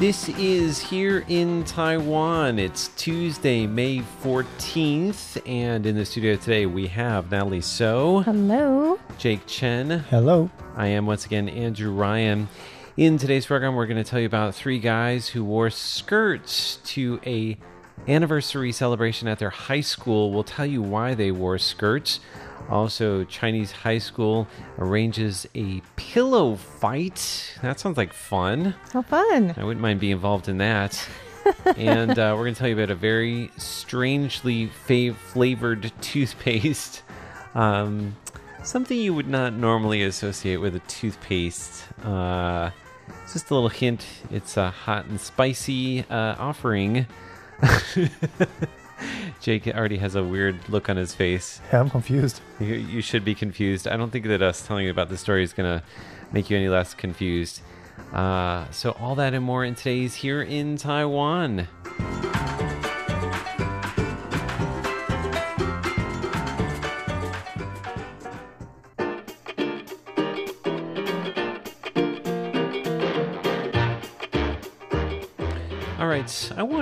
[0.06, 2.60] This is here in Taiwan.
[2.60, 9.00] It's Tuesday, May 14th, and in the studio today we have Natalie So, Hello.
[9.18, 9.90] Jake Chen.
[9.90, 10.48] Hello.
[10.76, 12.46] I am once again Andrew Ryan.
[12.96, 17.18] In today's program, we're going to tell you about three guys who wore skirts to
[17.26, 17.58] a
[18.06, 20.30] anniversary celebration at their high school.
[20.30, 22.20] We'll tell you why they wore skirts.
[22.68, 27.58] Also, Chinese high school arranges a pillow fight.
[27.62, 28.74] That sounds like fun.
[28.92, 29.54] How fun.
[29.56, 31.08] I wouldn't mind being involved in that.
[31.76, 37.02] and uh, we're going to tell you about a very strangely flavored toothpaste.
[37.54, 38.16] Um,
[38.64, 41.84] something you would not normally associate with a toothpaste.
[42.04, 42.70] Uh,
[43.32, 47.06] just a little hint it's a hot and spicy uh, offering.
[49.46, 51.60] Jake already has a weird look on his face.
[51.72, 52.40] Yeah, I'm confused.
[52.58, 53.86] You, you should be confused.
[53.86, 55.86] I don't think that us telling you about the story is going to
[56.32, 57.60] make you any less confused.
[58.12, 61.68] Uh, so, all that and more in today's Here in Taiwan.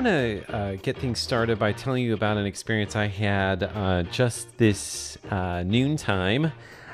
[0.05, 4.03] Want to uh, get things started by telling you about an experience I had uh,
[4.05, 6.53] just this uh, noontime.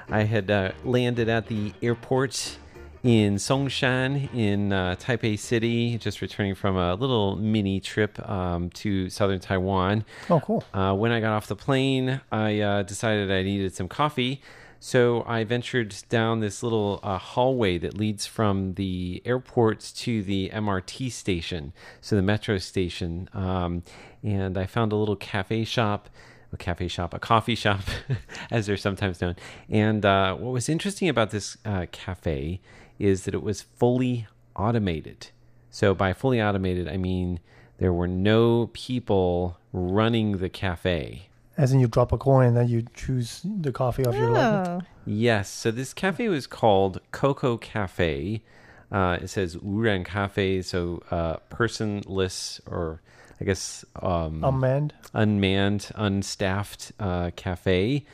[0.08, 2.58] I had uh, landed at the airport
[3.02, 9.10] in Songshan in uh, Taipei City, just returning from a little mini trip um, to
[9.10, 10.04] southern Taiwan.
[10.28, 10.62] Oh, cool.
[10.72, 14.40] Uh, when I got off the plane, I uh, decided I needed some coffee.
[14.82, 20.50] So I ventured down this little uh, hallway that leads from the airport to the
[20.54, 23.28] MRT station, so the metro station.
[23.34, 23.82] Um,
[24.22, 26.08] and I found a little cafe shop,
[26.50, 27.82] a cafe shop, a coffee shop,
[28.50, 29.36] as they're sometimes known.
[29.68, 32.62] And uh, what was interesting about this uh, cafe
[32.98, 35.28] is that it was fully automated.
[35.70, 37.40] So by fully automated, I mean
[37.76, 41.28] there were no people running the cafe.
[41.60, 44.72] As in, you drop a coin and then you choose the coffee of your liking.
[44.72, 44.80] Oh.
[45.04, 45.50] Yes.
[45.50, 48.42] So this cafe was called Coco Cafe.
[48.90, 53.02] Uh, it says Wuran Cafe, so uh, personless or
[53.40, 54.94] I guess um, Unmanned.
[55.14, 58.04] unmanned, unstaffed uh, cafe.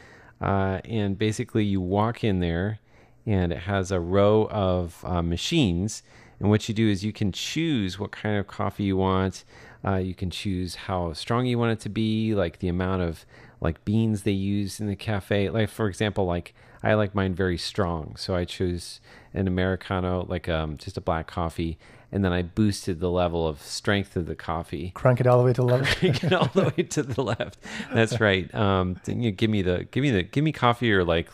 [0.41, 2.78] Uh, and basically, you walk in there,
[3.25, 6.03] and it has a row of uh, machines.
[6.39, 9.45] And what you do is you can choose what kind of coffee you want.
[9.87, 13.25] Uh, you can choose how strong you want it to be, like the amount of
[13.61, 15.49] like beans they use in the cafe.
[15.49, 19.01] Like for example, like I like mine very strong, so I chose
[19.33, 21.79] an americano, like um, just a black coffee,
[22.11, 25.45] and then I boosted the level of strength of the coffee Crank it all the
[25.45, 26.01] way to the left.
[26.01, 27.59] get all the way to the left.
[27.93, 28.53] That's right.
[28.55, 31.29] Um, then you give me the give me the give me coffee or like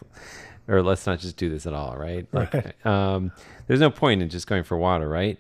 [0.69, 2.27] or let's not just do this at all, right?
[2.33, 3.33] Like, um,
[3.67, 5.39] there's no point in just going for water, right?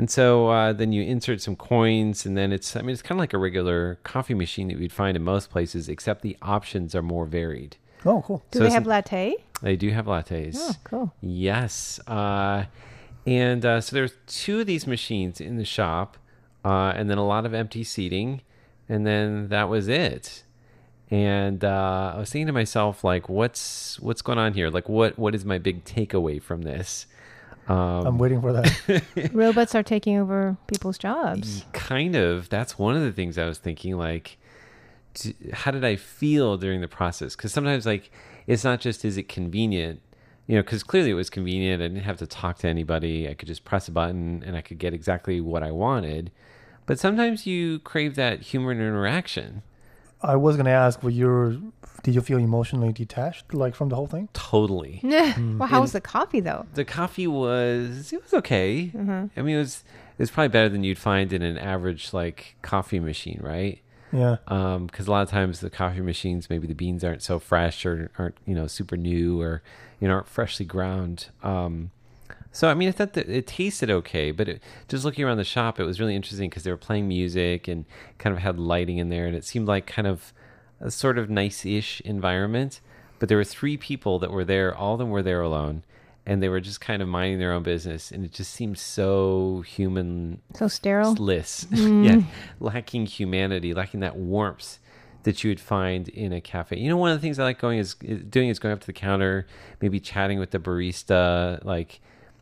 [0.00, 3.18] And so uh, then you insert some coins, and then it's I mean it's kind
[3.18, 6.94] of like a regular coffee machine that you'd find in most places, except the options
[6.94, 7.76] are more varied.
[8.06, 8.42] Oh, cool.
[8.50, 9.34] Do So they have an- latte?
[9.60, 10.56] They do have lattes.
[10.58, 11.12] Oh, cool.
[11.20, 12.00] Yes.
[12.06, 12.64] Uh,
[13.26, 16.16] and uh, so there's two of these machines in the shop,
[16.64, 18.40] uh, and then a lot of empty seating,
[18.88, 20.44] and then that was it.
[21.10, 24.70] And uh, I was thinking to myself, like, what's what's going on here?
[24.70, 27.06] Like, what what is my big takeaway from this?
[27.70, 29.30] Um, I'm waiting for that.
[29.32, 31.64] Robots are taking over people's jobs.
[31.72, 32.48] kind of.
[32.48, 34.38] That's one of the things i was thinking like
[35.14, 37.36] d- how did i feel during the process?
[37.36, 38.10] Because sometimes like
[38.46, 40.00] it's not just is it convenient?
[40.46, 41.80] You know because clearly it was convenient.
[41.82, 43.28] I didn't have to talk to anybody.
[43.28, 46.32] I could just press a button and i could get exactly what i wanted.
[46.86, 49.62] But sometimes you crave that human interaction
[50.22, 51.72] I was gonna ask, were you
[52.02, 54.28] did you feel emotionally detached, like from the whole thing?
[54.32, 55.60] totally well, hmm.
[55.60, 56.66] how was the coffee though?
[56.74, 59.26] the coffee was it was okay mm-hmm.
[59.36, 59.84] i mean it was
[60.18, 63.80] it was probably better than you'd find in an average like coffee machine right
[64.12, 64.38] Yeah.
[64.48, 67.86] Um, because a lot of times the coffee machines maybe the beans aren't so fresh
[67.86, 69.62] or aren't you know super new or
[70.00, 71.92] you know aren't freshly ground um,
[72.52, 75.44] so i mean i thought that it tasted okay but it, just looking around the
[75.44, 77.84] shop it was really interesting because they were playing music and
[78.18, 80.32] kind of had lighting in there and it seemed like kind of
[80.80, 82.80] a sort of nice-ish environment
[83.18, 85.82] but there were three people that were there all of them were there alone
[86.26, 89.62] and they were just kind of minding their own business and it just seemed so
[89.66, 91.14] human So sterile.
[91.14, 91.70] list.
[91.70, 92.04] Mm.
[92.04, 92.20] yeah,
[92.60, 94.78] lacking humanity, lacking that warmth
[95.22, 96.78] that you would find in a cafe.
[96.78, 98.80] You know, one of the things I like going is, is doing is going up
[98.80, 99.46] to the counter,
[99.80, 101.64] maybe chatting with the barista.
[101.64, 102.00] Like,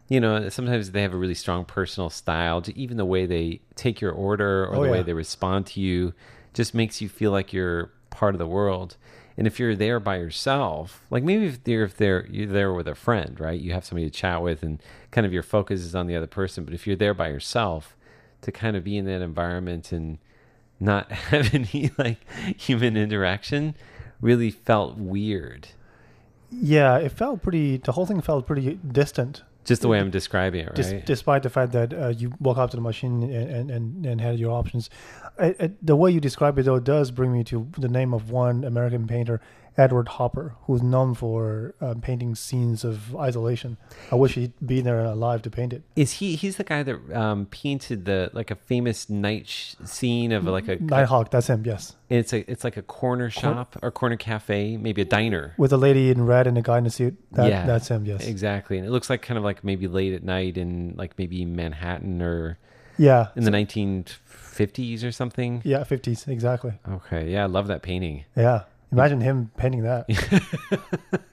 [0.08, 2.62] you know, sometimes they have a really strong personal style.
[2.74, 6.14] Even the way they take your order or Oh, the way they respond to you
[6.54, 8.96] just makes you feel like you're part of the world.
[9.36, 12.88] And if you're there by yourself, like maybe if they're if they're you're there with
[12.88, 13.60] a friend, right?
[13.60, 14.82] You have somebody to chat with, and
[15.12, 16.64] kind of your focus is on the other person.
[16.64, 17.96] But if you're there by yourself,
[18.42, 20.18] to kind of be in that environment and
[20.80, 22.18] not have any like
[22.58, 23.74] human interaction,
[24.20, 25.68] really felt weird.
[26.50, 27.76] Yeah, it felt pretty.
[27.76, 31.06] The whole thing felt pretty distant, Just the way I'm describing it, dis- right?
[31.06, 34.20] despite the fact that uh, you walk up to the machine and and, and, and
[34.20, 34.90] had your options.
[35.38, 38.30] I, I, the way you describe it, though, does bring me to the name of
[38.30, 39.40] one American painter,
[39.78, 43.76] Edward Hopper, who's known for uh, painting scenes of isolation.
[44.10, 45.82] I wish he'd been there alive to paint it.
[45.94, 46.34] Is he?
[46.34, 50.66] He's the guy that um, painted the like a famous night sh- scene of like
[50.66, 50.76] a.
[50.82, 51.62] Nighthawk, that's him.
[51.64, 55.54] Yes, It's a it's like a corner shop or corner cafe, maybe a diner.
[55.56, 57.16] with a lady in red and a guy in a suit.
[57.32, 57.64] That, Yeah.
[57.64, 58.04] that's him.
[58.04, 58.26] Yes.
[58.26, 61.44] Exactly, and it looks like kind of like maybe late at night in like maybe
[61.44, 62.58] Manhattan or
[62.96, 63.28] Yeah.
[63.36, 65.62] in the 1950s or something.
[65.64, 66.72] Yeah, fifties exactly.
[66.88, 68.24] Okay, yeah, I love that painting.
[68.36, 68.64] Yeah.
[68.90, 70.06] Imagine him painting that.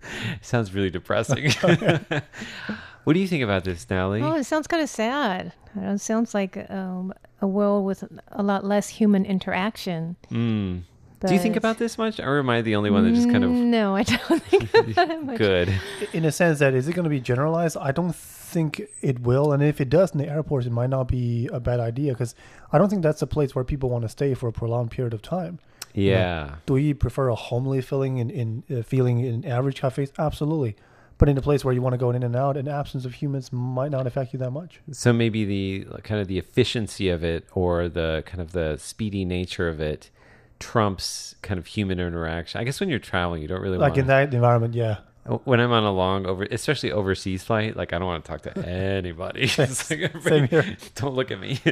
[0.41, 1.51] Sounds really depressing.
[3.03, 4.21] what do you think about this, Natalie?
[4.21, 5.53] Oh, it sounds kind of sad.
[5.75, 10.15] It sounds like um, a world with a lot less human interaction.
[10.29, 10.81] Mm.
[11.25, 13.43] Do you think about this much, or am I the only one that just kind
[13.43, 15.37] of No, I don't think about it much.
[15.39, 15.73] good?
[16.13, 19.51] in a sense that is it going to be generalized i don't think it will
[19.51, 22.35] and if it does in the airports it might not be a bad idea because
[22.71, 25.13] i don't think that's a place where people want to stay for a prolonged period
[25.13, 25.57] of time
[25.95, 26.55] Yeah.
[26.65, 30.75] do you prefer a homely feeling in, in uh, feeling in average cafes absolutely
[31.17, 33.13] but in a place where you want to go in and out an absence of
[33.13, 37.23] humans might not affect you that much So maybe the kind of the efficiency of
[37.23, 40.09] it, or the kind of the speedy nature of it,
[40.59, 42.59] trumps kind of human interaction.
[42.59, 44.97] I guess when you're traveling, you don't really want like want in that environment yeah
[45.25, 48.41] when I'm on a long over, especially overseas flight, like I don't want to talk
[48.43, 49.49] to anybody.
[49.57, 49.69] Like,
[50.21, 50.77] Same here.
[50.95, 51.59] Don't look at me.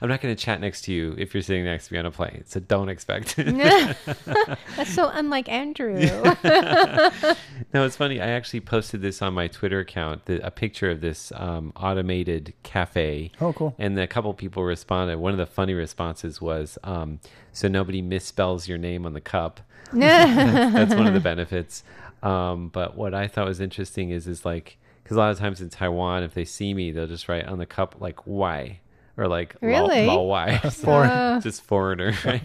[0.00, 2.06] I'm not going to chat next to you if you're sitting next to me on
[2.06, 2.42] a plane.
[2.46, 3.36] So don't expect.
[3.36, 5.94] That's so unlike Andrew.
[5.94, 8.20] no, it's funny.
[8.20, 12.52] I actually posted this on my Twitter account, the, a picture of this um, automated
[12.62, 13.30] cafe.
[13.40, 13.74] Oh, cool.
[13.78, 15.18] And a couple people responded.
[15.18, 17.20] One of the funny responses was, um,
[17.52, 19.60] "So nobody misspells your name on the cup."
[19.92, 21.82] that's, that's one of the benefits.
[22.22, 25.60] Um, but what I thought was interesting is, is like, because a lot of times
[25.60, 28.80] in Taiwan, if they see me, they'll just write on the cup like "why"
[29.16, 30.06] or like Really?
[30.06, 31.10] lol why," Foreign.
[31.10, 32.42] Uh, just foreigner, right?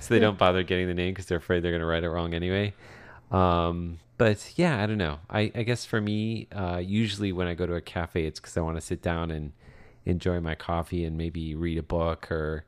[0.00, 2.10] so they don't bother getting the name because they're afraid they're going to write it
[2.10, 2.72] wrong anyway.
[3.30, 5.18] Um, but yeah, I don't know.
[5.28, 8.56] I, I guess for me, uh, usually when I go to a cafe, it's because
[8.56, 9.52] I want to sit down and
[10.06, 12.64] enjoy my coffee and maybe read a book or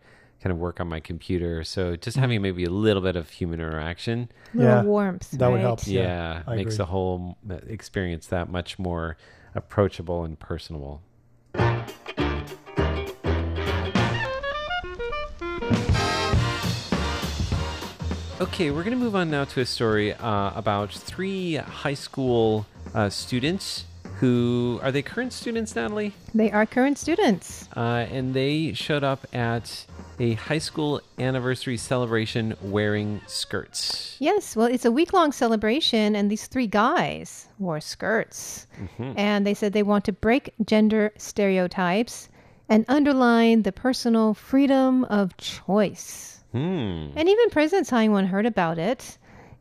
[0.48, 1.62] kind of work on my computer.
[1.62, 5.30] So just having maybe a little bit of human interaction, little Yeah, warmth.
[5.32, 5.86] that would help.
[5.86, 6.76] Yeah, yeah, makes agree.
[6.78, 7.36] the whole
[7.68, 9.18] experience that much more
[9.54, 11.02] approachable and personable.
[18.40, 22.64] Okay, we're going to move on now to a story uh, about three high school
[22.94, 23.84] uh, students
[24.18, 26.12] who are they current students, Natalie?
[26.34, 27.68] They are current students.
[27.76, 29.86] Uh, and they showed up at
[30.20, 34.16] a high school anniversary celebration wearing skirts.
[34.18, 38.66] Yes, well, it's a week long celebration, and these three guys wore skirts.
[39.16, 42.28] And they said they want to break gender stereotypes
[42.68, 46.44] and underline the personal freedom of choice.
[46.52, 47.08] Hmm.
[47.14, 49.17] And even President Tsai Ing-wen heard about it.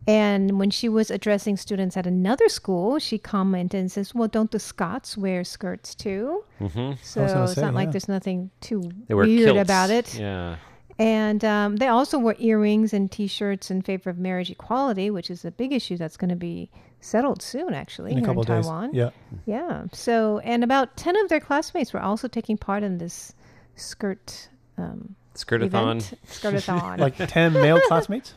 [0.07, 4.49] And when she was addressing students at another school, she commented and says, "Well, don't
[4.51, 6.93] the Scots wear skirts too?" Mm-hmm.
[7.03, 9.61] So it's say, not like there's nothing too weird kilts.
[9.61, 10.17] about it.
[10.17, 10.55] Yeah.
[10.97, 15.45] And um, they also wore earrings and T-shirts in favor of marriage equality, which is
[15.45, 16.71] a big issue that's going to be
[17.01, 18.89] settled soon, actually, in a here couple in of days Taiwan.
[18.93, 19.09] yeah
[19.45, 19.85] Yeah.
[19.91, 23.33] So, and about ten of their classmates were also taking part in this
[23.75, 24.47] skirt
[24.77, 25.65] um, Skirtathon.
[25.65, 26.13] event.
[26.27, 26.97] Skirtathon.
[26.99, 28.33] like 10 male classmates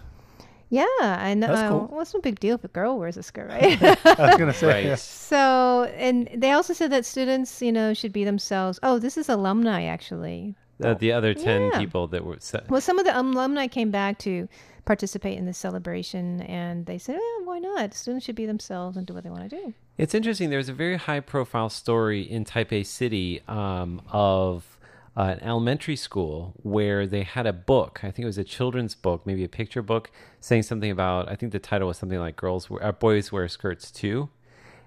[0.71, 1.49] yeah, I know.
[1.49, 1.87] That's uh, cool.
[1.91, 3.81] What's no big deal if a girl wears a skirt, right?
[3.83, 4.85] i was going to say Right.
[4.87, 4.95] yeah.
[4.95, 8.79] so, and they also said that students, you know, should be themselves.
[8.83, 10.55] Oh, this is alumni actually.
[10.83, 11.79] uh, the other 10 Yeah.
[11.79, 14.49] people that were se- Well, some of the alumni came back to
[14.87, 17.93] participate in this celebration, and they said, eh, "Why not?
[17.95, 20.49] Students should be themselves and do what they want to do." It's interesting.
[20.51, 24.70] There's a very high profile story in Taipei City um, of
[25.17, 28.01] uh, an elementary school where they had a book.
[28.03, 31.29] I think it was a children's book, maybe a picture book, saying something about.
[31.29, 34.29] I think the title was something like "Girls, wear, uh, Boys Wear Skirts Too,"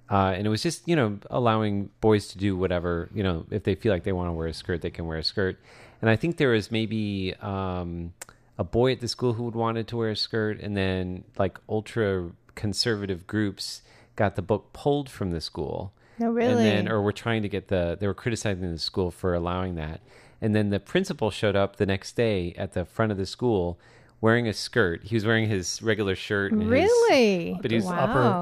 [0.09, 3.63] uh, and it was just you know allowing boys to do whatever you know if
[3.63, 5.59] they feel like they want to wear a skirt, they can wear a skirt.
[6.01, 8.13] And I think there was maybe um,
[8.57, 12.31] a boy at the school who wanted to wear a skirt, and then like ultra
[12.55, 13.81] conservative groups
[14.15, 15.91] got the book pulled from the school.
[16.19, 16.63] No, And really.
[16.63, 20.01] then, or were trying to get the, they were criticizing the school for allowing that.
[20.41, 23.79] And then the principal showed up the next day at the front of the school
[24.21, 25.03] wearing a skirt.
[25.03, 26.51] He was wearing his regular shirt.
[26.51, 27.57] And his- really?
[27.61, 27.93] but he's wow.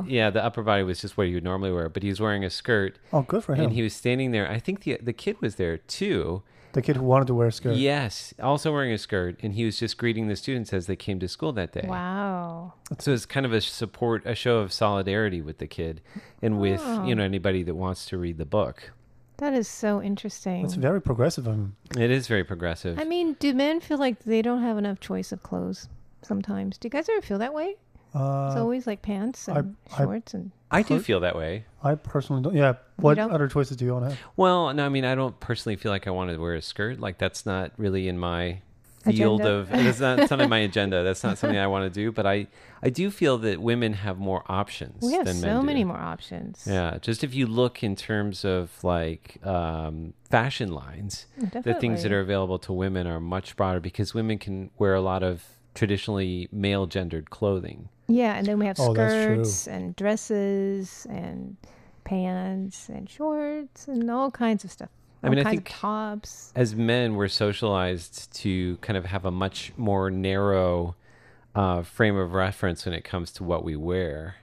[0.01, 2.19] upper- yeah, the upper body was just what you would normally wear, but he was
[2.19, 2.97] wearing a skirt.
[3.13, 3.65] Oh, good for him.
[3.65, 4.49] And he was standing there.
[4.49, 6.43] I think the the kid was there too.
[6.73, 7.75] The kid who wanted to wear a skirt.
[7.75, 11.19] Yes, also wearing a skirt, and he was just greeting the students as they came
[11.19, 11.85] to school that day.
[11.87, 12.73] Wow.
[12.99, 16.01] So it's kind of a support, a show of solidarity with the kid,
[16.41, 17.05] and with Oh.
[17.05, 18.91] you know anybody that wants to read the book.
[19.37, 20.63] That is so interesting.
[20.63, 21.75] It's very progressive of him.
[21.97, 22.99] It is very progressive.
[22.99, 25.89] I mean, do men feel like they don't have enough choice of clothes
[26.21, 26.77] sometimes?
[26.77, 27.75] Do you guys ever feel that way?
[28.13, 30.51] It's Uh, always like pants and I- shorts and.
[30.73, 31.65] I do feel that way.
[31.83, 32.55] I personally don't.
[32.55, 32.75] Yeah.
[32.95, 33.31] What don't?
[33.31, 34.19] other choices do you want to have?
[34.37, 36.99] Well, no, I mean I don't personally feel like I want to wear a skirt.
[36.99, 38.61] Like that's not really in my
[39.03, 39.57] field Agenda.
[39.57, 39.73] of.
[39.73, 41.03] It's not, it's not in my agenda.
[41.03, 42.11] That's not something I want to do.
[42.13, 42.47] But I,
[42.83, 45.01] I do feel that women have more options.
[45.03, 45.65] We have than so men do.
[45.65, 46.65] many more options.
[46.65, 51.25] Yeah, just if you look in terms of like um, fashion lines,
[51.63, 55.01] the things that are available to women are much broader because women can wear a
[55.01, 57.89] lot of traditionally male gendered clothing.
[58.13, 61.55] Yeah, and then we have Oh, skirts and dresses and
[62.03, 64.89] pants and shorts and all kinds of stuff.
[65.23, 66.51] I All mean, I think- of tops.
[66.55, 70.95] As men, we're socialized to kind of have a much more narrow
[71.53, 74.35] uh, frame of reference when it comes to what we wear.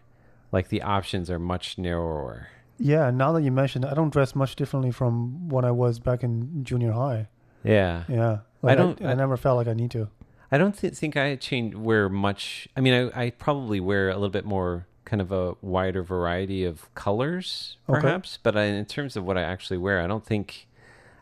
[0.53, 2.49] Like the options are much narrower.
[2.79, 3.11] Yeah.
[3.11, 6.23] Now that you mentioned, it, I don't dress much differently from when I was back
[6.23, 7.29] in junior high.
[7.65, 8.05] Yeah.
[8.09, 8.39] Yeah.
[8.63, 10.09] Like, I don't- I, I- never felt like I need to.
[10.51, 12.69] I don't th- think I change wear much.
[12.77, 16.65] I mean, I, I probably wear a little bit more kind of a wider variety
[16.65, 18.01] of colors, Okay.
[18.01, 18.39] perhaps.
[18.43, 20.67] But I, in terms of what I actually wear, I don't think.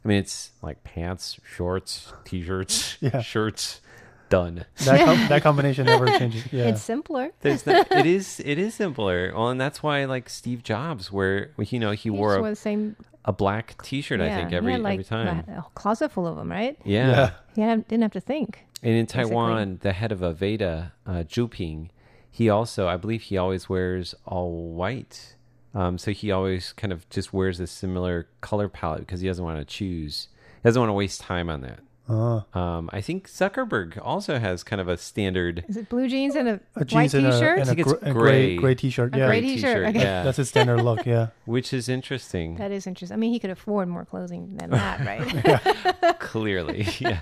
[0.05, 3.21] I mean, it's like pants, shorts, t-shirts, Yeah.
[3.21, 3.81] shirts.
[4.29, 4.65] Done.
[4.85, 6.45] That com- that combination never changes.
[6.53, 6.65] Yeah.
[6.67, 7.31] It's simpler.
[7.43, 9.33] There's not, it is it is simpler.
[9.33, 12.51] Well, and that's why like Steve Jobs, where you know he He wore a, wore
[12.51, 12.97] the same.
[13.25, 14.21] a black T-shirt.
[14.21, 15.29] I yeah, think he every had, like, every time.
[15.49, 16.77] A closet full of them, right?
[16.85, 17.09] Yeah.
[17.09, 17.31] Yeah.
[17.55, 18.66] He had, didn't have to think.
[18.83, 19.25] And in basically.
[19.25, 21.91] Taiwan, the head of Aveda, uh, Zhu Ping,
[22.31, 25.37] he also, I believe, he always wears all white.
[25.75, 29.45] Um, so he always kind of just wears a similar color palette because he doesn't
[29.45, 30.29] want to choose.
[30.63, 31.81] He doesn't want to waste time on that.
[32.09, 35.65] Uh, Um, I think Zuckerberg also has kind of a standard.
[35.69, 37.59] Is it blue jeans and a, a white jeans and a, t-shirt?
[37.59, 38.47] and I a, think it's gr- a gray.
[38.55, 39.15] gray gray t-shirt.
[39.15, 39.27] A yeah.
[39.27, 39.99] gray t-shirt, okay.
[39.99, 41.05] Yeah, That's his standard look.
[41.05, 41.29] Yeah.
[41.47, 42.57] which is interesting.
[42.57, 43.15] That is interesting.
[43.15, 46.19] I mean, he could afford more clothing than that, right?
[46.21, 47.21] clearly yeah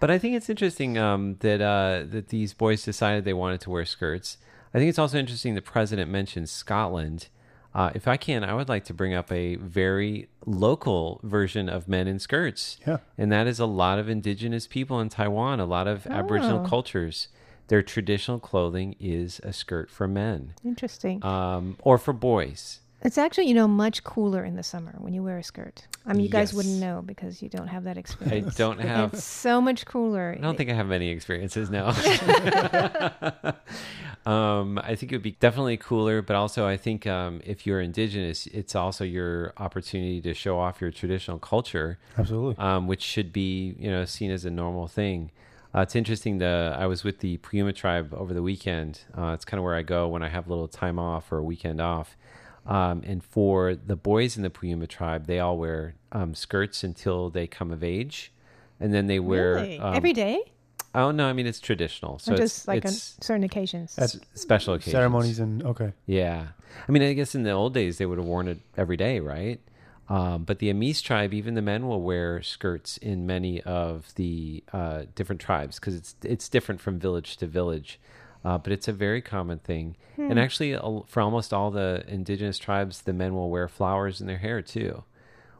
[0.00, 3.70] but i think it's interesting um, that uh, that these boys decided they wanted to
[3.70, 4.38] wear skirts
[4.72, 7.28] i think it's also interesting the president mentioned scotland
[7.74, 11.88] uh, if i can i would like to bring up a very local version of
[11.88, 12.98] men in skirts Yeah.
[13.18, 16.68] and that is a lot of indigenous people in taiwan a lot of aboriginal Oh.
[16.68, 17.28] cultures
[17.68, 21.24] their traditional clothing is a skirt for men Interesting.
[21.24, 25.22] um, or for boys It's actually, you know, much cooler in the summer when you
[25.22, 25.86] wear a skirt.
[26.06, 28.54] I mean, you guys wouldn't know because you don't have that experience.
[28.54, 30.34] i don't have It's so much cooler.
[30.38, 31.92] I don't think I have many experiences now.
[34.26, 37.80] um, I think it would be definitely cooler, but also I think um, if you're
[37.80, 42.56] indigenous, it's also your opportunity to show off your traditional culture, Absolutely.
[42.62, 45.30] um, which should be you know seen as a normal thing.
[45.74, 46.38] Uh, it's interesting.
[46.38, 49.00] The I was with the Puyuma tribe over the weekend.
[49.16, 51.38] Uh, it's kind of where I go when I have a little time off or
[51.38, 52.16] a weekend off.
[52.66, 57.28] Um, and for the boys in the Puyuma tribe, they all wear um, skirts until
[57.28, 58.32] they come of age,
[58.80, 59.78] and then they wear Really?
[59.80, 60.40] um, Every day?
[60.94, 62.18] Oh no, I mean it's traditional.
[62.18, 63.98] So or it's, just like on certain occasions?
[63.98, 64.92] At special occasions.
[64.92, 65.92] ceremonies and okay.
[66.06, 66.48] Yeah,
[66.88, 69.20] I mean I guess in the old days they would have worn it every day,
[69.20, 69.60] right?
[70.08, 74.62] Um, but the Amis tribe, even the men will wear skirts in many of the
[74.72, 77.98] uh, different tribes because it's it's different from village to village.
[78.44, 80.30] Uh, but it's a very common thing, Hmm.
[80.30, 84.26] and actually al- for almost all the indigenous tribes, the men will wear flowers in
[84.26, 85.02] their hair too,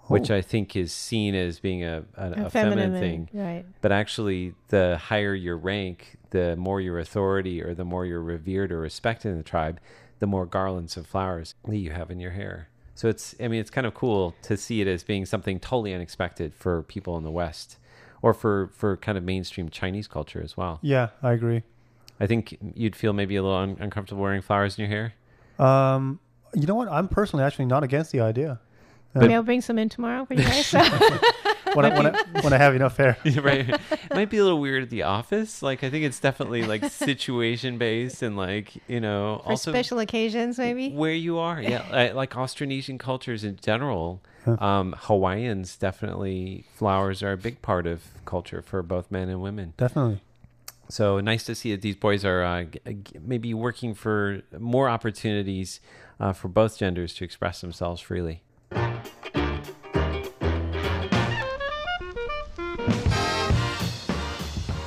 [0.09, 3.29] which I think is seen as being a, a, a, feminine and- thing.
[3.33, 3.65] Right.
[3.81, 8.71] But actually, the higher your rank, the more your authority or the more you're revered
[8.73, 9.81] or respected in the tribe,
[10.19, 12.69] the more garlands of flowers that you have in your hair.
[12.95, 15.93] So it's, I mean, it's kind of cool to see it as being something totally
[15.93, 17.77] unexpected for people in the West,
[18.23, 20.79] or for for kind of mainstream Chinese culture as well.
[20.81, 21.63] Yeah, I agree.
[22.21, 24.91] I think you'd feel maybe a little un- uncomfortable wearing flowers in your
[25.59, 25.67] hair.
[25.67, 26.21] Um,
[26.55, 26.89] you know what?
[26.89, 28.61] I'm personally actually not against the idea.
[29.15, 30.73] Maybe I'll bring some in tomorrow for you guys.
[30.73, 33.17] When I, when I, when I have enough hair.
[33.25, 33.69] right.
[33.69, 35.63] It might be a little weird at the office.
[35.63, 39.99] Like I think it's definitely like situation based and like you know for also special
[39.99, 40.91] occasions, maybe.
[40.91, 41.61] where you are.
[41.61, 44.23] Yeah, like Austronesian cultures in general.
[44.47, 49.73] Um, Hawaiians definitely flowers are a big part of culture for both men and women.
[49.79, 50.21] Definitely.
[50.91, 54.89] So nice to see that these boys are uh, g- g- maybe working for more
[54.91, 55.81] opportunities
[56.21, 58.43] uh, for both genders to express themselves freely.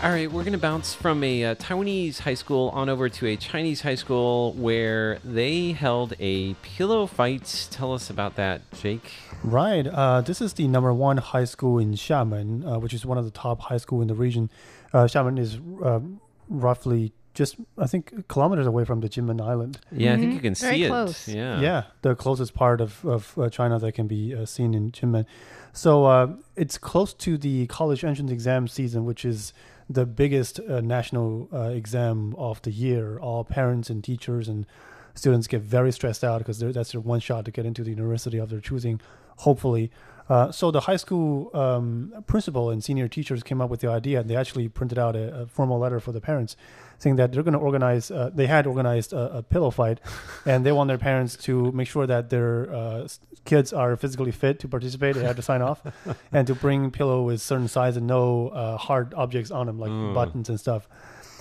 [0.08, 3.28] All right, we're going to bounce from a uh, Taiwanese high school on over to
[3.28, 7.68] a Chinese high school where they held a pillow fight.
[7.72, 9.12] Tell us about that, Jake.
[9.44, 9.86] Right.
[9.86, 13.26] Uh, this is the number one high school in Xiamen, uh, which is one of
[13.26, 14.50] the top high school in the region.
[14.94, 16.00] Uh, Xiamen is uh,
[16.48, 19.82] roughly just, I think, kilometers away from the Jinmen Island.
[19.92, 20.88] Yeah, I think you can Very see it.
[20.88, 21.28] close.
[21.28, 21.60] Yeah.
[21.60, 25.26] Yeah, the closest part of, of uh, China that can be uh, seen in Jinmen.
[25.74, 29.52] So uh, it's close to the college entrance exam season, which is
[29.90, 33.20] the biggest uh, national uh, exam of the year.
[33.20, 34.66] All parents and teachers and
[35.14, 38.38] students get very stressed out because that's their one shot to get into the university
[38.38, 39.00] of their choosing,
[39.38, 39.92] hopefully.
[40.30, 44.20] Uh, so the high school um, principal and senior teachers came up with the idea,
[44.20, 46.58] and they actually printed out a, a formal letter for the parents,
[47.00, 48.10] saying that they're going to organize.
[48.12, 50.00] Uh, they had organized a, a pillow fight,
[50.46, 53.08] and they want their parents to make sure that their uh,
[53.46, 55.16] kids are physically fit to participate.
[55.16, 55.82] They had to sign off,
[56.32, 59.92] and to bring pillow with certain size and no uh, hard objects on them like
[59.92, 60.14] Mm.
[60.14, 60.88] buttons and stuff.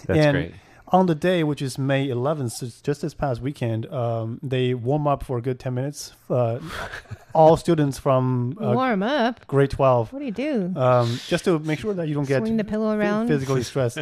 [0.06, 0.54] That's And great.
[0.92, 5.08] On the day, which is May 11th, so just this past weekend, um, they warm
[5.08, 6.12] up for a good 10 minutes.
[6.30, 6.60] Uh,
[7.34, 9.44] all students from uh, Warm up.
[9.48, 10.72] grade 12, What do you do?
[10.78, 13.26] um, just to make sure that you don't get Swing the pillow around.
[13.26, 13.98] physically stressed.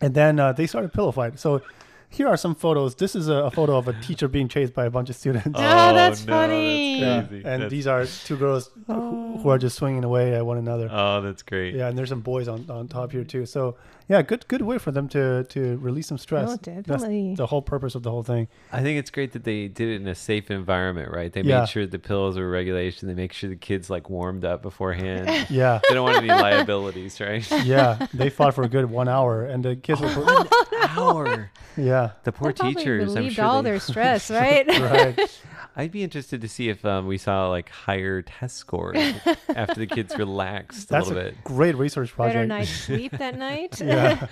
[0.00, 1.38] And then uh, they started pillow fight.
[1.38, 1.62] So
[2.08, 2.94] here are some photos.
[2.94, 5.46] This is a, a photo of a teacher being chased by a bunch of students.
[5.54, 7.00] Oh, that's funny.
[7.00, 7.36] Yeah, crazy.
[7.36, 10.88] and That's- these are two girls who, who are just swinging away at one another.
[10.90, 11.74] Oh, that's great.
[11.74, 13.44] yeah, and there's some boys on, on top here too.
[13.46, 13.76] So
[14.08, 16.48] yeah, good good way for them to to release some stress.
[16.50, 17.34] Oh, That's definitely.
[17.34, 18.48] the whole purpose of the whole thing.
[18.72, 21.32] I think it's great that they did it in a safe environment, right?
[21.32, 21.60] They Yeah.
[21.60, 23.08] made sure the pills were regulation.
[23.08, 25.46] They make sure the kids like warmed up beforehand.
[25.50, 27.44] Yeah, they don't want any liabilities, right?
[27.64, 30.08] yeah, they fought for a good one hour, and the kids were
[30.88, 31.50] Hour.
[31.76, 33.10] yeah, The poor That probably teachers.
[33.10, 34.66] I'm relieved sure all they- their stress, right?
[34.66, 35.40] right.
[35.78, 38.96] I'd be interested to see if um, we saw like higher test scores
[39.54, 41.44] after the kids relaxed a That's little a bit.
[41.44, 42.34] great research project.
[42.34, 43.80] Better night's sleep that night.
[43.80, 44.26] Yeah,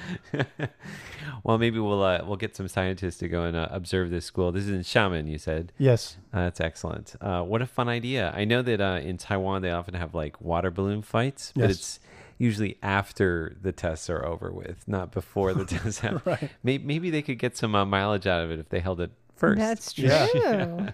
[1.43, 4.53] Well, maybe we'll uh, we'll get some scientists to go and uh, observe this school.
[4.53, 5.73] This is in Xiamen, you said.
[5.79, 7.15] yes, Uh, that's excellent.
[7.21, 8.33] Uh, what a fun idea!
[8.35, 11.71] I know that uh, in Taiwan they often have like water balloon fights, but Yes.
[11.73, 12.01] it's
[12.39, 16.23] usually after the tests are over with, not before the tests happen.
[16.25, 16.51] right.
[16.63, 19.11] Maybe, maybe they could get some uh, mileage out of it if they held it
[19.37, 19.59] first.
[19.59, 20.07] That's true.
[20.07, 20.93] Yeah.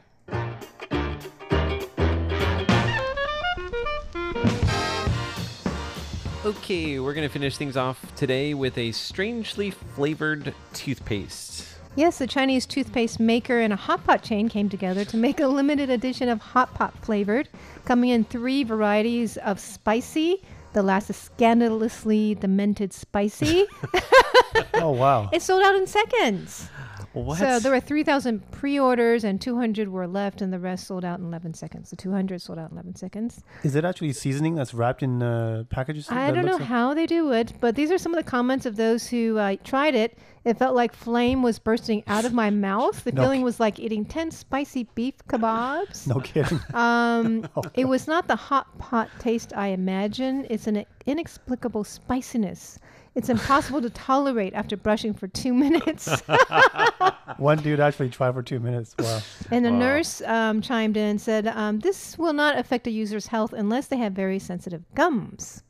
[6.43, 11.67] Okay, we're going to finish things off today with a strangely flavored toothpaste.
[11.97, 15.47] Yes, the Chinese toothpaste maker and a hot pot chain came together to make a
[15.49, 17.49] limited edition of hot pot flavored,
[17.85, 20.43] coming in three varieties of spicy.
[20.73, 23.67] The last is scandalously demented spicy.
[24.75, 25.29] Oh wow.
[25.33, 26.69] it sold out in seconds.
[27.13, 27.39] What?
[27.39, 31.27] So there were 3,000 pre-orders and 200 were left, and the rest sold out in
[31.27, 31.91] 11 seconds.
[31.91, 33.43] The 200 sold out in 11 seconds.
[33.65, 36.09] Is it actually seasoning that's wrapped in uh, packages?
[36.09, 38.65] I don't know like- how they do it, but these are some of the comments
[38.65, 40.19] of those who uh, tried it.
[40.45, 43.03] It felt like flame was bursting out of my mouth.
[43.05, 46.07] The No feeling ki- was like eating 10 spicy beef kebabs.
[46.15, 46.61] No kidding.
[46.75, 50.47] Um, it was not the hot pot taste I imagine.
[50.49, 52.79] It's an inexplicable spiciness.
[53.15, 56.09] It's impossible to tolerate after brushing for two minutes.
[57.39, 58.95] One dude actually tried for two minutes.
[58.99, 59.21] Wow.
[59.51, 59.79] And the Wow.
[59.79, 63.87] nurse um, chimed in and said, um, This will not affect a user's health unless
[63.89, 65.63] they have very sensitive gums.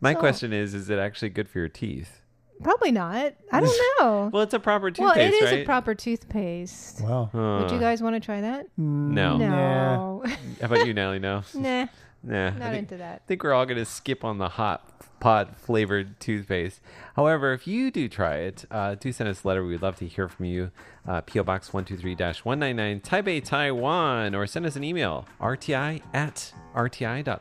[0.00, 2.20] My So- question is: Is it actually good for your teeth?
[2.62, 3.34] Probably not.
[3.50, 4.30] I don't know.
[4.32, 5.16] Well, it's a proper toothpaste.
[5.16, 5.62] well, it is right?
[5.62, 7.00] a proper toothpaste.
[7.00, 7.30] Wow.
[7.60, 8.66] Would you guys want to try that?
[8.76, 9.36] No.
[9.36, 10.24] No.
[10.60, 11.18] How about you, Nelly?
[11.18, 11.42] No.
[11.54, 11.86] nah,
[12.22, 12.50] Nah.
[12.50, 13.22] Not think, into that.
[13.24, 14.88] I think we're all going to skip on the hot
[15.20, 16.80] pot flavored toothpaste.
[17.14, 19.64] However, if you do try it, uh, do send us a letter.
[19.64, 20.70] We'd love to hear from you.
[21.06, 27.36] Uh, PO Box 123 199 Taipei, Taiwan, or send us an email rti at rti.org.tw.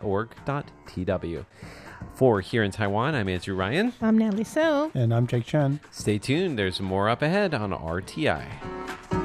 [2.15, 3.93] For here in Taiwan, I'm Andrew Ryan.
[4.01, 4.91] I'm Natalie So.
[4.93, 5.79] And I'm Jake Chen.
[5.91, 6.57] Stay tuned.
[6.57, 9.20] There's more up ahead on RTI.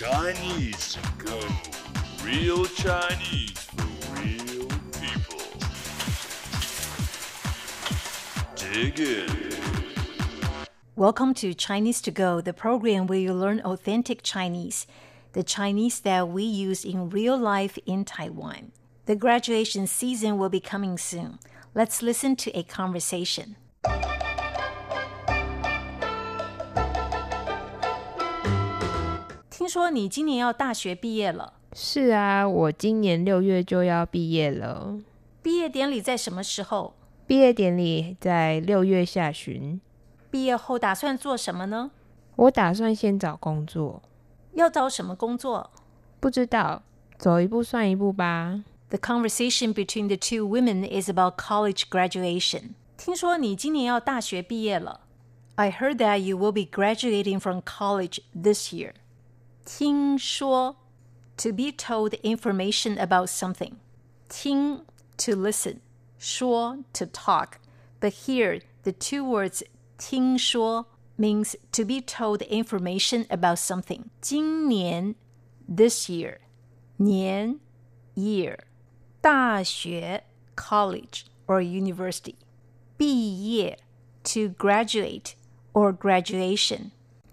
[0.00, 1.38] Chinese go.
[2.24, 3.84] Real Chinese for
[4.18, 4.66] real
[4.98, 5.42] people.
[8.56, 9.28] Dig in.
[10.96, 14.86] Welcome to Chinese to Go, the program where you learn authentic Chinese,
[15.34, 18.72] the Chinese that we use in real life in Taiwan.
[19.04, 21.40] The graduation season will be coming soon.
[21.74, 23.56] Let's listen to a conversation.
[29.69, 34.97] 说你今年要大学毕业了，是啊，我今年六月就要毕业了。
[35.41, 36.93] 毕业典礼在什么时候？
[37.27, 39.79] 毕业典礼在六月下旬。
[40.29, 41.91] 毕业后打算做什么呢？
[42.35, 44.01] 我打算先找工作，
[44.53, 45.71] 要找什么工作
[46.19, 46.83] 不知道，
[47.17, 48.63] 走一步算一步吧。
[48.89, 52.75] ？The conversation between the two women is about college graduation.
[52.97, 55.01] 听说你今年要大学毕业了。
[55.55, 58.91] I heard that you will be graduating from college this year.
[59.69, 60.77] 听说
[61.37, 63.77] to be told information about something.
[64.29, 64.83] 听
[65.17, 65.79] to listen,
[66.17, 67.59] 说 to talk.
[67.99, 69.63] But here the two words
[69.97, 74.09] 听说 means to be told information about something.
[74.21, 75.15] 今年
[75.67, 76.39] this year
[76.97, 77.59] 年
[78.15, 78.59] year
[79.21, 80.23] 大学
[80.55, 82.35] college or university
[82.97, 83.77] 毕业
[84.23, 85.35] to graduate
[85.73, 86.91] or graduation.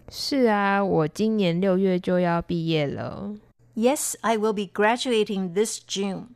[0.09, 3.35] 是啊，我今年六月就要毕业了。
[3.75, 6.27] Yes, I will be graduating this June.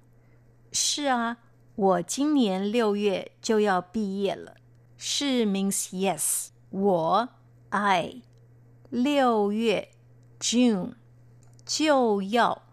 [0.72, 1.38] 是啊，
[1.76, 4.56] 我今年六月就要毕业了。
[4.98, 6.48] 是 means yes.
[6.72, 7.30] 我
[7.70, 8.22] I
[8.90, 9.90] 六月
[10.40, 10.94] June
[11.66, 12.64] 就要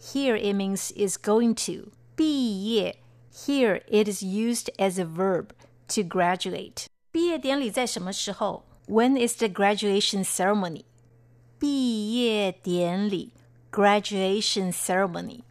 [0.00, 2.98] here it means is going to 毕业
[3.32, 5.46] here it is used as a verb
[5.88, 6.86] to graduate.
[7.10, 10.84] 毕业典礼在什么时候 ？When is the graduation ceremony?
[11.58, 13.32] 毕业典礼
[13.70, 15.44] graduation ceremony.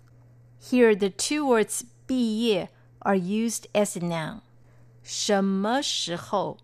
[0.61, 4.41] Here the two words 毕业 are used as a noun.
[5.03, 6.57] 什么时候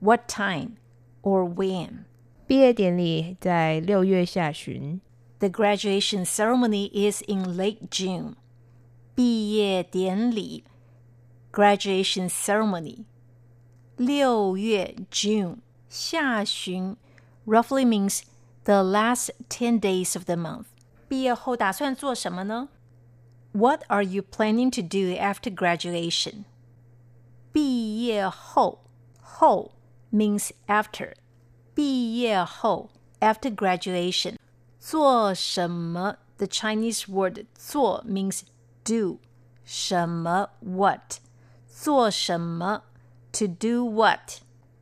[0.00, 0.76] what time
[1.22, 2.04] or when.
[2.46, 5.00] 毕业典礼在六月下旬。
[5.38, 8.34] The graduation ceremony is in late June.
[9.14, 10.64] 毕业典礼
[11.52, 13.04] graduation ceremony.
[13.96, 16.96] 六月 June 下旬
[17.46, 18.22] roughly means
[18.64, 20.66] the last 10 days of the month.
[21.08, 22.68] 毕业后打算做什么呢?
[23.52, 26.44] What are you planning to do after graduation?
[27.52, 28.84] 毕业后
[29.20, 29.72] 后
[30.12, 31.14] means after.
[31.74, 34.36] 毕业后 after graduation.
[34.78, 38.42] 做什么 the Chinese word 做 means
[38.84, 39.18] do.
[39.64, 41.18] 什么 what.
[41.68, 42.84] 做什么
[43.34, 44.40] to do what.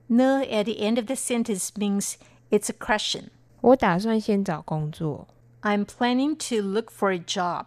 [0.08, 2.16] 呢 at the end of the sentence means
[2.50, 3.30] it's a question.
[3.60, 5.28] 我打算先找工作。
[5.62, 7.66] I'm planning to look for a job.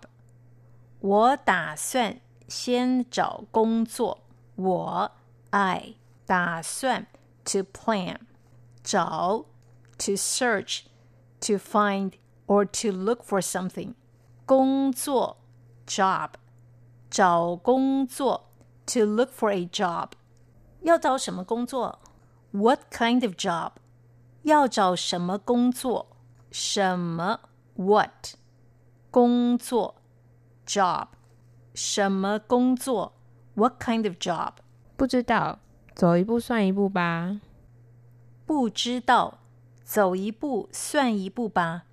[1.00, 4.20] 我打算先找工作。
[4.56, 5.12] 我
[5.50, 7.08] I 打算
[7.46, 8.18] to plan
[8.84, 9.46] 找
[9.98, 10.84] to search
[11.40, 12.14] to find
[12.48, 13.94] or to look for something
[14.46, 15.38] 工作
[15.88, 16.32] job
[17.10, 18.50] 找工作
[18.86, 20.12] to look for a job
[20.86, 22.00] 要找什么工作
[22.52, 23.72] What kind of job
[24.44, 26.08] 要找什么工作？
[26.52, 27.40] 什么
[27.76, 28.36] what
[29.10, 29.96] 工作
[30.66, 31.08] job
[31.74, 33.14] 什么工作？
[33.54, 34.54] What kind of job？
[34.98, 35.60] 不知道，
[35.96, 37.40] 走一步算一步吧。
[38.46, 39.40] 不知道，
[39.84, 41.84] 走一步算一步吧。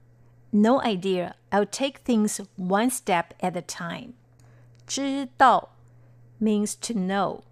[0.50, 1.34] No idea.
[1.50, 4.14] I'll take things one step at a time.
[4.86, 5.70] 知道
[6.40, 7.42] means to know.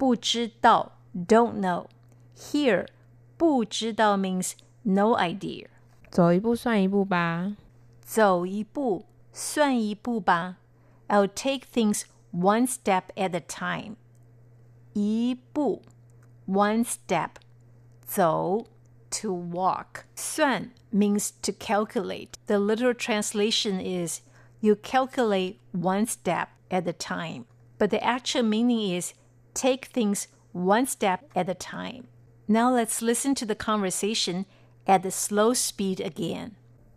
[0.00, 1.86] 不知道 don't know.
[2.36, 2.86] Here,
[3.36, 4.52] 不知道 means
[4.82, 5.66] no idea.
[6.10, 7.56] 走一步算一步吧。
[8.00, 10.56] 走一步算一步吧。
[11.08, 13.96] I'll take things one step at a time.
[14.94, 15.82] 一步
[16.46, 17.30] one step
[18.04, 18.66] 走
[19.10, 20.04] to walk.
[20.14, 22.30] 算 means to calculate.
[22.46, 24.20] The literal translation is
[24.60, 27.44] you calculate one step at a time.
[27.78, 29.12] But the actual meaning is
[29.54, 32.04] take things one step at a time.
[32.46, 34.44] Now let's listen to the conversation
[34.86, 36.52] at the slow speed again.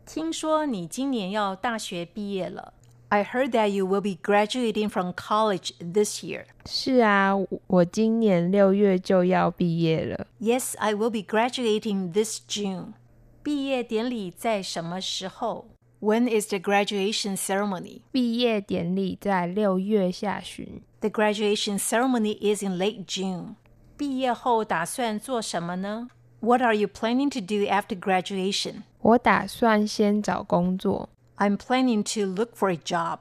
[0.05, 2.73] 听说你今年要大学毕业了。
[3.09, 6.45] I heard that you will be graduating from college this year.
[6.65, 7.33] 是啊，
[7.65, 10.27] 我今年六月就要毕业了。
[10.39, 12.93] Yes, I will be graduating this June.
[13.41, 15.65] 毕业典礼在什么时候
[16.03, 18.01] ？When is the graduation ceremony?
[18.11, 20.81] 毕业典礼在六月下旬。
[21.01, 23.55] The graduation ceremony is in late June.
[23.97, 26.07] 毕业后打算做什么呢
[26.41, 28.83] What are you planning to do after graduation?
[29.01, 31.09] 我打算先找工作。
[31.37, 33.19] I'm planning to look for a job.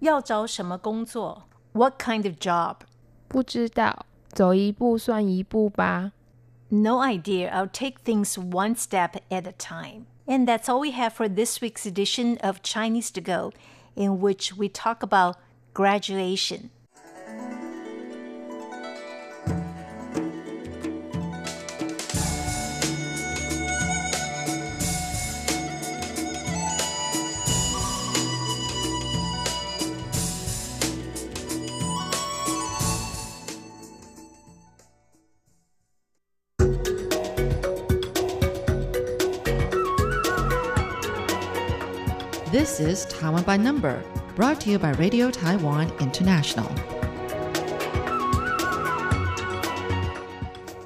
[0.00, 1.44] 要找什么工作?
[1.72, 2.76] What kind of job?
[3.28, 6.12] 不知道，走一步算一步吧。
[6.68, 7.50] No idea.
[7.50, 10.04] I'll take things one step at a time.
[10.27, 13.53] And that's all we have for this week's edition of Chinese to Go,
[13.95, 15.37] in which we talk about
[15.73, 16.69] graduation.
[42.67, 44.03] This is Taiwan by Number,
[44.35, 46.69] brought to you by Radio Taiwan International.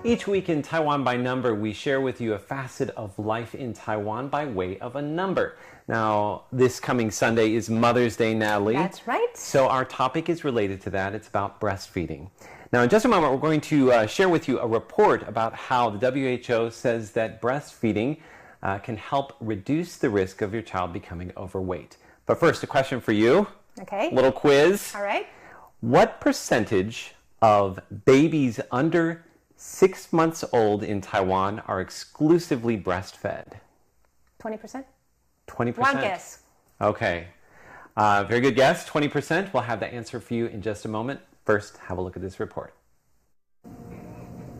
[0.03, 3.73] Each week in Taiwan by Number, we share with you a facet of life in
[3.73, 5.57] Taiwan by way of a number.
[5.87, 8.75] Now, this coming Sunday is Mother's Day, Natalie.
[8.75, 9.35] That's right.
[9.35, 11.15] So, our topic is related to that.
[11.15, 12.29] It's about breastfeeding.
[12.71, 15.55] Now, in just a moment, we're going to uh, share with you a report about
[15.55, 18.19] how the WHO says that breastfeeding
[18.63, 21.97] uh, can help reduce the risk of your child becoming overweight.
[22.25, 23.47] But first, a question for you.
[23.81, 24.09] Okay.
[24.11, 24.93] Little quiz.
[24.95, 25.27] All right.
[25.79, 33.53] What percentage of babies under six months old in Taiwan are exclusively breastfed?
[34.41, 34.83] 20%?
[35.47, 35.77] 20%.
[35.77, 36.43] One guess.
[36.79, 37.27] Okay.
[37.97, 38.87] Uh, very good guess.
[38.87, 39.53] 20%.
[39.53, 41.19] We'll have the answer for you in just a moment.
[41.45, 42.73] First, have a look at this report.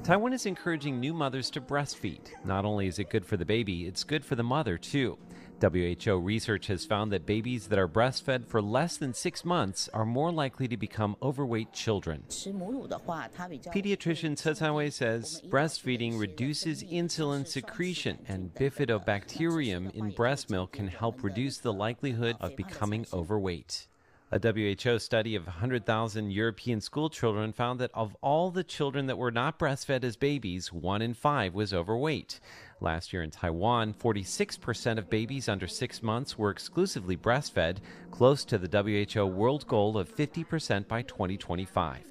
[0.04, 2.32] Taiwan is encouraging new mothers to breastfeed.
[2.44, 5.20] Not only is it good for the baby, it's good for the mother, too.
[5.62, 10.06] WHO research has found that babies that are breastfed for less than six months are
[10.06, 12.24] more likely to become overweight children.
[12.28, 21.24] Pediatrician Ce Caiwei says breastfeeding reduces insulin secretion, and bifidobacterium in breast milk can help
[21.24, 23.86] reduce the likelihood of becoming overweight.
[24.34, 29.18] A WHO study of 100,000 European school children found that of all the children that
[29.18, 32.40] were not breastfed as babies, one in five was overweight.
[32.80, 38.58] Last year in Taiwan, 46% of babies under six months were exclusively breastfed, close to
[38.58, 42.06] the WHO world goal of 50% by 2025.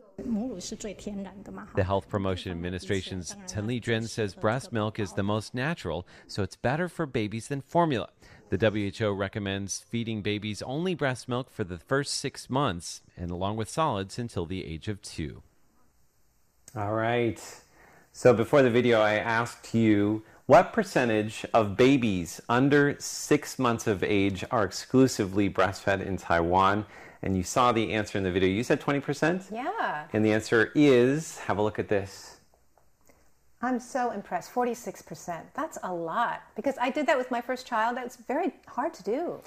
[1.74, 6.56] The Health Promotion Administration's Chen Lijun says breast milk is the most natural, so it's
[6.56, 8.10] better for babies than formula.
[8.50, 13.56] The WHO recommends feeding babies only breast milk for the first six months and along
[13.56, 15.42] with solids until the age of two.
[16.74, 17.40] All right.
[18.12, 24.02] So before the video, I asked you what percentage of babies under six months of
[24.02, 26.86] age are exclusively breastfed in Taiwan?
[27.22, 28.48] And you saw the answer in the video.
[28.48, 29.52] You said 20%?
[29.52, 30.06] Yeah.
[30.12, 32.39] And the answer is have a look at this.
[33.62, 34.52] I'm so impressed.
[34.54, 35.40] 46%.
[35.54, 36.42] That's a lot.
[36.56, 37.96] Because I did that with my first child.
[37.96, 39.40] That's very hard to do.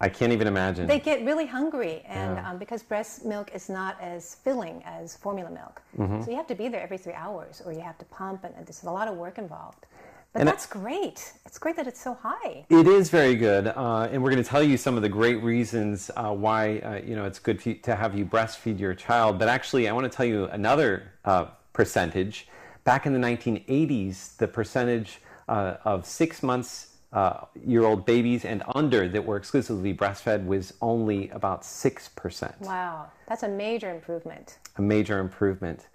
[0.00, 0.86] I can't even imagine.
[0.86, 2.50] They get really hungry, and Yeah.
[2.50, 5.80] um, because breast milk is not as filling as formula milk.
[6.22, 8.54] So you have to be there every three hours, or you have to pump, and,
[8.56, 9.86] and there's a lot of work involved.
[10.34, 11.32] But And I- that's great.
[11.46, 12.66] It's great that it's so high.
[12.68, 15.42] It is very good, uh, and we're going to tell you some of the great
[15.42, 19.38] reasons uh, why uh, you know it's good you, to have you breastfeed your child.
[19.38, 22.48] But actually, I want to tell you another uh, percentage.
[22.86, 25.18] Back in the 1980s, the percentage
[25.48, 30.72] uh, of six months uh, year old babies and under that were exclusively breastfed was
[30.80, 32.54] only about six percent.
[32.60, 34.58] Wow, that's a major improvement.
[34.76, 35.88] a major improvement.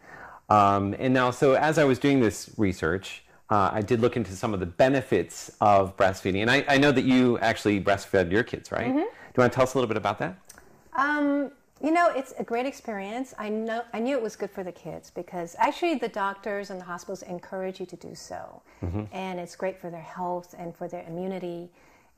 [0.49, 4.33] Um, and now, so as I was doing this research, uh, I did look into
[4.33, 6.41] some of the benefits of breastfeeding.
[6.41, 8.87] And I, I know that you actually breastfed your kids, right?
[8.87, 10.35] Do you want to tell us a little bit about that?
[10.97, 11.51] Um,
[11.83, 13.33] you know, it's a great experience.
[13.39, 16.79] I know I knew it was good for the kids because actually the doctors and
[16.79, 18.61] the hospitals encourage you to do so,
[19.11, 21.69] and it's great for their health and for their immunity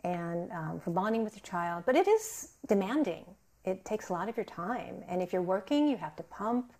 [0.03, 1.83] and um, for bonding with your child.
[1.85, 3.23] But it is demanding.
[3.63, 6.73] It takes a lot of your time, and if you're working, you have to pump.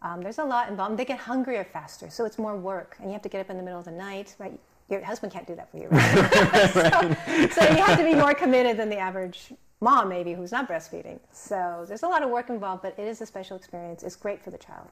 [0.00, 0.96] Um, there's a lot involved.
[0.96, 3.58] They get hungrier faster, so it's more work, and you have to get up in
[3.58, 4.34] the middle of the night.
[4.38, 4.58] Right?
[4.88, 5.88] Your husband can't do that for you.
[7.52, 10.68] so, so you have to be more committed than the average mom, maybe, who's not
[10.68, 11.18] breastfeeding.
[11.32, 14.02] So there's a lot of work involved, but it is a special experience.
[14.02, 14.88] It's great for the child.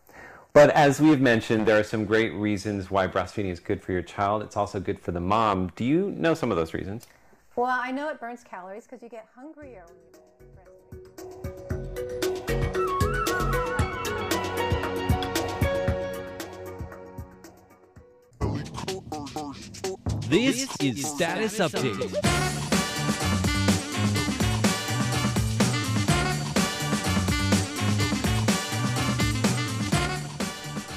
[0.53, 4.03] But as we've mentioned, there are some great reasons why breastfeeding is good for your
[4.03, 4.42] child.
[4.42, 5.70] It's also good for the mom.
[5.76, 7.07] Do you know some of those reasons?
[7.55, 11.70] Well, I know it burns calories because you get hungrier when you breastfeed.
[20.29, 22.60] This is Status Update.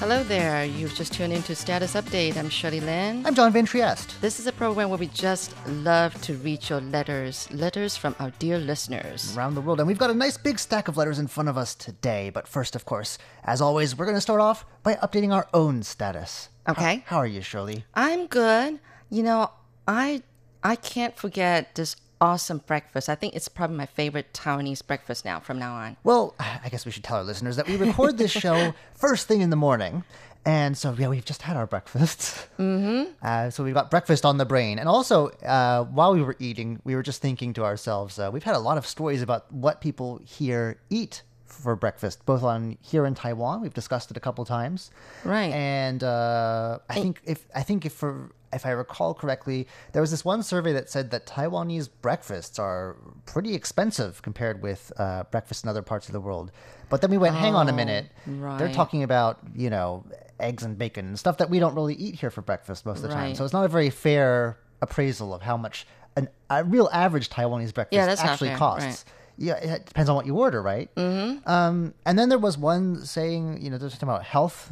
[0.03, 0.65] Hello there.
[0.65, 2.35] You've just tuned into Status Update.
[2.35, 3.25] I'm Shirley Lin.
[3.25, 4.19] I'm John Van Trieste.
[4.19, 8.29] This is a program where we just love to read your letters, letters from our
[8.31, 9.33] dear listeners.
[9.37, 11.57] Around the world, and we've got a nice big stack of letters in front of
[11.57, 12.29] us today.
[12.31, 15.83] But first, of course, as always, we're going to start off by updating our own
[15.83, 16.49] status.
[16.67, 17.05] Okay.
[17.05, 17.85] How, how are you, Shirley?
[17.93, 18.81] I'm good.
[19.09, 19.51] You know,
[19.87, 20.21] I
[20.61, 23.09] I can't forget this awesome breakfast.
[23.09, 25.97] I think it's probably my favorite Taiwanese breakfast now from now on.
[26.05, 29.41] Well, I guess we should tell our listeners that we record this show first thing
[29.41, 30.05] in the morning.
[30.45, 32.47] And so, yeah, we've just had our breakfast.
[32.57, 33.11] Mm-hmm.
[33.23, 34.79] Uh, so we've got breakfast on the brain.
[34.79, 38.43] And also, uh, while we were eating, we were just thinking to ourselves, uh, we've
[38.43, 41.21] had a lot of stories about what people here eat
[41.53, 43.61] for breakfast, both on here in Taiwan.
[43.61, 44.91] We've discussed it a couple times.
[45.23, 45.51] Right.
[45.53, 50.11] And uh, I think if I think if for if I recall correctly, there was
[50.11, 55.63] this one survey that said that Taiwanese breakfasts are pretty expensive compared with uh, breakfast
[55.63, 56.51] in other parts of the world.
[56.89, 58.11] But then we went, hang on a Oh, minute.
[58.27, 60.05] They're talking about, you know,
[60.39, 63.03] eggs and bacon and stuff that we don't really eat here for breakfast most of
[63.03, 63.33] the time.
[63.33, 67.73] So it's not a very fair appraisal of how much an, a real average Taiwanese
[67.73, 68.85] breakfast Yeah, actually costs.
[68.85, 69.03] right.
[69.37, 70.93] Yeah, it depends on what you order, right?
[70.95, 71.49] Mm-hmm.
[71.49, 74.71] Um, and then there was one saying, you know, there's something about health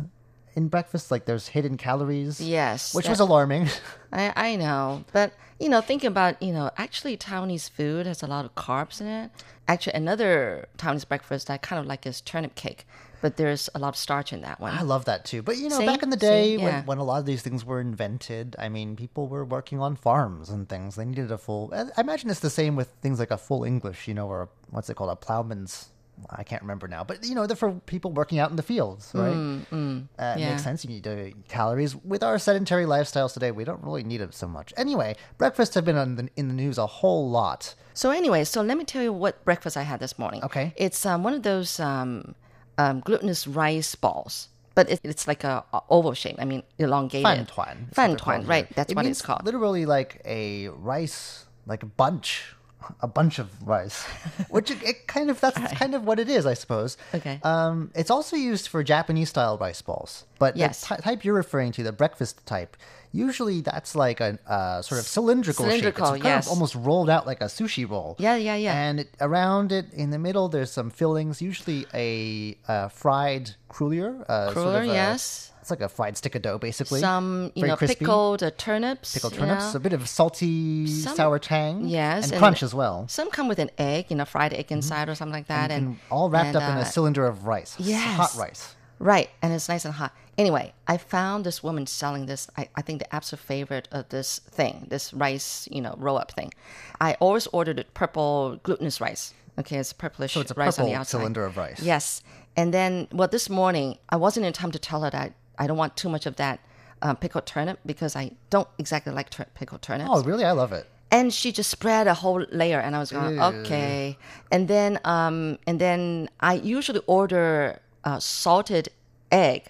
[0.56, 2.40] in breakfast, like there's hidden calories.
[2.42, 3.70] Yes, which that- was alarming.
[4.14, 8.28] I, I know, but you know, thinking about you know, actually Taiwanese food has a
[8.28, 9.32] lot of carbs in it.
[9.68, 12.86] Actually, another Taiwanese breakfast I kind of like is turnip cake,
[13.22, 14.74] but there's a lot of starch in that one.
[14.74, 15.42] I love that too.
[15.42, 15.86] But you know, See?
[15.86, 16.64] back in the day Yeah.
[16.64, 19.96] when, when a lot of these things were invented, I mean, people were working on
[19.96, 20.96] farms and things.
[20.96, 21.74] They needed a full.
[21.74, 24.50] I imagine it's the same with things like a full English, you know, or a,
[24.70, 25.90] what's it called, a plowman's.
[26.30, 29.10] I can't remember now, but you know, they're for people working out in the fields,
[29.16, 29.30] right?
[29.32, 30.50] Uh, it Mm, yeah.
[30.52, 30.84] makes sense.
[30.86, 31.96] You need to calories.
[31.96, 34.72] With our sedentary lifestyles today, we don't really need it so much.
[34.78, 37.74] Anyway, breakfasts have been on the, in the news a whole lot.
[37.96, 40.44] So anyway, so let me tell you what breakfast I had this morning.
[40.44, 40.74] Okay.
[40.76, 42.36] It's um, one of those um,
[42.82, 46.38] um, glutinous rice balls, but it, it's like a, oval shape.
[46.40, 47.26] I mean, elongated.
[47.26, 47.88] Fan tuan.
[47.94, 48.68] Fan tuan, right?
[48.76, 49.46] That's It what means it's called.
[49.46, 52.56] Literally like a rice, like a bunch,
[53.02, 54.04] a bunch of rice,
[54.50, 56.98] which it, it kind of that's kind of what it is, I suppose.
[57.14, 57.40] Okay.
[57.44, 60.82] Um, it's also used for Japanese style rice balls, but Yes.
[60.82, 62.76] the ty- type you're referring to, the breakfast type.
[63.14, 66.16] Usually, that's like a uh, sort of cylindrical, Cylindrical, shape.
[66.18, 66.46] It's yes.
[66.48, 68.16] of almost rolled out like a sushi roll.
[68.20, 68.74] Yeah, yeah, yeah.
[68.74, 71.42] And it, around it, in the middle, there's some fillings.
[71.42, 74.24] Usually, a uh, fried cruller.
[74.30, 75.51] Uh, sort Cruller, of a- yes.
[75.62, 77.00] It's like a fried stick of dough, basically.
[77.00, 77.96] Some, you Very know, crispy.
[78.00, 79.14] pickled uh, turnips.
[79.14, 79.78] Pickled you turnips, know.
[79.78, 83.48] a bit of salty, Some- sour tang, Yes, and, and- crunch as well, Some come
[83.48, 85.78] with an egg, you know, fried egg inside or something like that, Mm-hmm.
[85.78, 88.18] and, and, all wrapped and, up in uh, a cylinder of rice, yes.
[88.18, 88.76] hot rice.
[89.00, 90.14] Right, and it's nice and hot.
[90.38, 92.48] Anyway, I found this woman selling this.
[92.56, 96.32] I, I think the absolute favorite of this thing, this rice, you know, roll up
[96.32, 96.54] thing.
[97.00, 99.34] I always ordered it purple glutinous rice.
[99.60, 101.18] Okay, it's purplish So it's a rice on the purple outside.
[101.20, 101.82] cylinder of rice.
[101.84, 102.22] Yes,
[102.56, 105.78] and then well, this morning I wasn't in time to tell her that I don't
[105.78, 106.60] want too much of that
[107.02, 110.10] um, pickled turnip because I don't exactly like tur- pickled turnips.
[110.12, 110.46] Oh, really?
[110.46, 110.86] I love it.
[111.14, 114.18] and she just spread a whole layer and i was going okay
[114.54, 118.88] and then um and then i usually order uh, salted
[119.30, 119.62] egg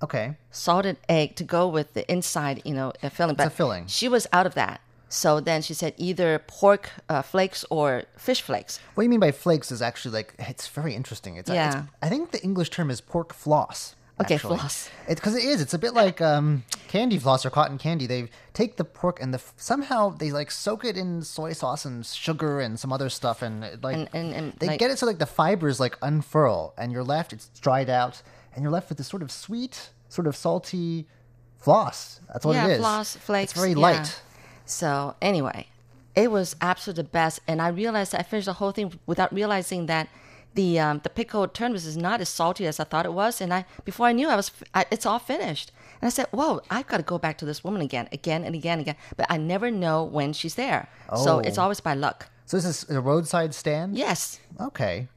[0.00, 3.52] Okay, salted egg to go with the inside you know uh, filling It's a but
[3.52, 3.84] filling.
[3.88, 8.40] she was out of that so then she said either pork uh, flakes or fish
[8.48, 11.32] flakes what you mean by flakes is actually like it's very interesting.
[11.40, 11.66] It's, Yeah.
[11.68, 11.76] it's
[12.06, 13.96] I think the English term is pork floss.
[14.20, 14.58] Okay, actually.
[14.58, 14.90] floss.
[15.08, 15.60] Because it is.
[15.60, 18.06] It's a bit like um, candy floss or cotton candy.
[18.06, 21.84] They take the pork and the f- somehow they like soak it in soy sauce
[21.84, 24.90] and sugar and some other stuff, and it, like And- and- and, they like- get
[24.90, 27.32] it so like the fibers like unfurl, and you're left.
[27.32, 28.22] It's dried out,
[28.54, 31.06] and you're left with this sort of sweet, sort of salty
[31.58, 32.20] floss.
[32.32, 32.78] That's what yeah it is.
[32.78, 33.78] floss flakes It's very yeah.
[33.78, 34.22] light.
[34.64, 35.66] so anyway
[36.14, 39.86] it was absolutely the best and i realized i finished the whole thing without realizing
[39.86, 40.08] that
[40.54, 43.52] the um, the pickled turnips is not as salty as i thought it was and
[43.52, 45.70] i before i knew i was I, it's all finished
[46.00, 48.54] and i said whoa i've got to go back to this woman again again and
[48.54, 51.62] again and again but i never know when she's there so it's Oh.
[51.62, 53.96] always by luck So this is a roadside stand.
[53.96, 55.08] yes Okay.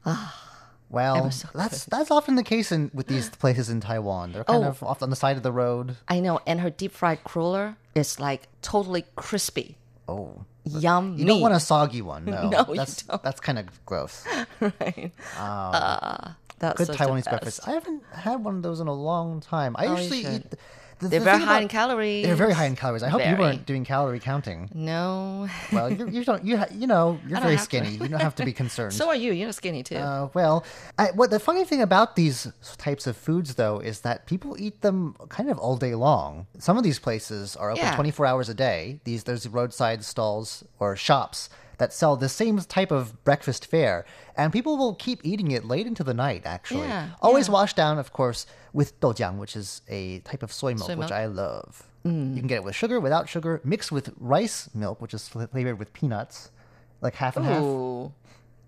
[0.90, 4.34] Well, so that's that's often the case in with these places in Taiwan.
[4.34, 4.68] They're kind Oh.
[4.68, 5.96] of off on the side of the road.
[6.10, 9.78] i know and her deep fried cruller is like totally crispy
[10.08, 12.26] Oh, yum you don't want a soggy one.
[12.32, 13.22] No, No, you that's don't.
[13.24, 14.26] that's kind of gross.
[14.60, 17.62] right uh, that's Good Taiwanese breakfast.
[17.68, 19.76] I haven't had one of those in a long time.
[19.78, 20.46] I Oh, usually eat.
[21.02, 22.26] The, They're the very high in calories.
[22.26, 23.02] They're very high in calories.
[23.02, 24.70] I hope you weren't doing calorie counting.
[24.74, 25.48] No.
[25.74, 26.46] Well, you, you don't.
[26.46, 27.92] You ha, you know you're very skinny.
[27.92, 28.94] You don't have to be concerned.
[29.02, 29.34] so are you.
[29.34, 29.96] You're skinny too.
[29.96, 30.64] Uh, well,
[31.00, 34.82] I, what the funny thing about these types of foods, though, is that people eat
[34.82, 36.46] them kind of all day long.
[36.60, 37.96] Some of these places are open Yeah.
[37.96, 39.00] 24 hours a day.
[39.04, 41.50] These there's roadside stalls or shops
[41.82, 44.06] that sell the same type of breakfast fare,
[44.40, 46.44] and people will keep eating it late into the night.
[46.46, 47.54] Actually, Yeah, always yeah.
[47.58, 48.46] washed down, of course,
[48.80, 51.12] with doujiang, which is a type of soy milk, Soy which.
[51.12, 51.72] I love.
[52.06, 52.34] Mm.
[52.36, 55.80] You can get it with sugar, without sugar, mixed with rice milk, which is flavored
[55.82, 56.52] with peanuts,
[57.02, 57.62] like half and half.
[57.64, 58.12] Ooh.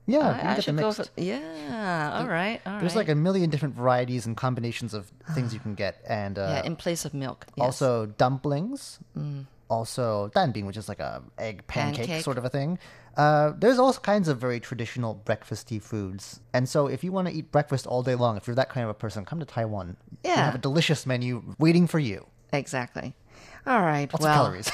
[0.06, 1.12] Yeah, I, you I get the should go mixed.
[1.16, 2.80] for, yeah, all right, all right.
[2.82, 6.42] There's like a million different varieties and combinations of things you can get, and uh,
[6.60, 7.46] yeah, in place of milk.
[7.56, 7.64] Yes.
[7.66, 9.46] also dumplings, Mm.
[9.70, 12.24] also danbing, which is like a egg pancake, Pancake.
[12.24, 12.78] sort of a thing.
[13.16, 17.34] Uh, there's all kinds of very traditional breakfasty foods, and so if you want to
[17.34, 19.98] eat breakfast all day long, if you're that kind of a person, come to Taiwan.
[20.24, 20.46] We Yeah.
[20.46, 22.26] have a delicious menu waiting for you.
[22.52, 23.16] Exactly.
[23.66, 24.12] All right.
[24.12, 24.72] Lots well, of calories.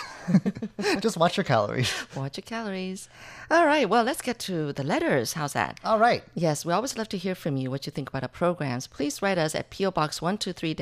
[0.99, 1.93] Just watch your calories.
[2.15, 3.09] Watch your calories.
[3.51, 3.89] All right.
[3.89, 5.33] Well, let's get to the letters.
[5.33, 5.79] How's that?
[5.83, 6.23] All right.
[6.35, 8.87] Yes, we always love to hear from you what you think about our programs.
[8.87, 10.75] Please write us at PO Box 123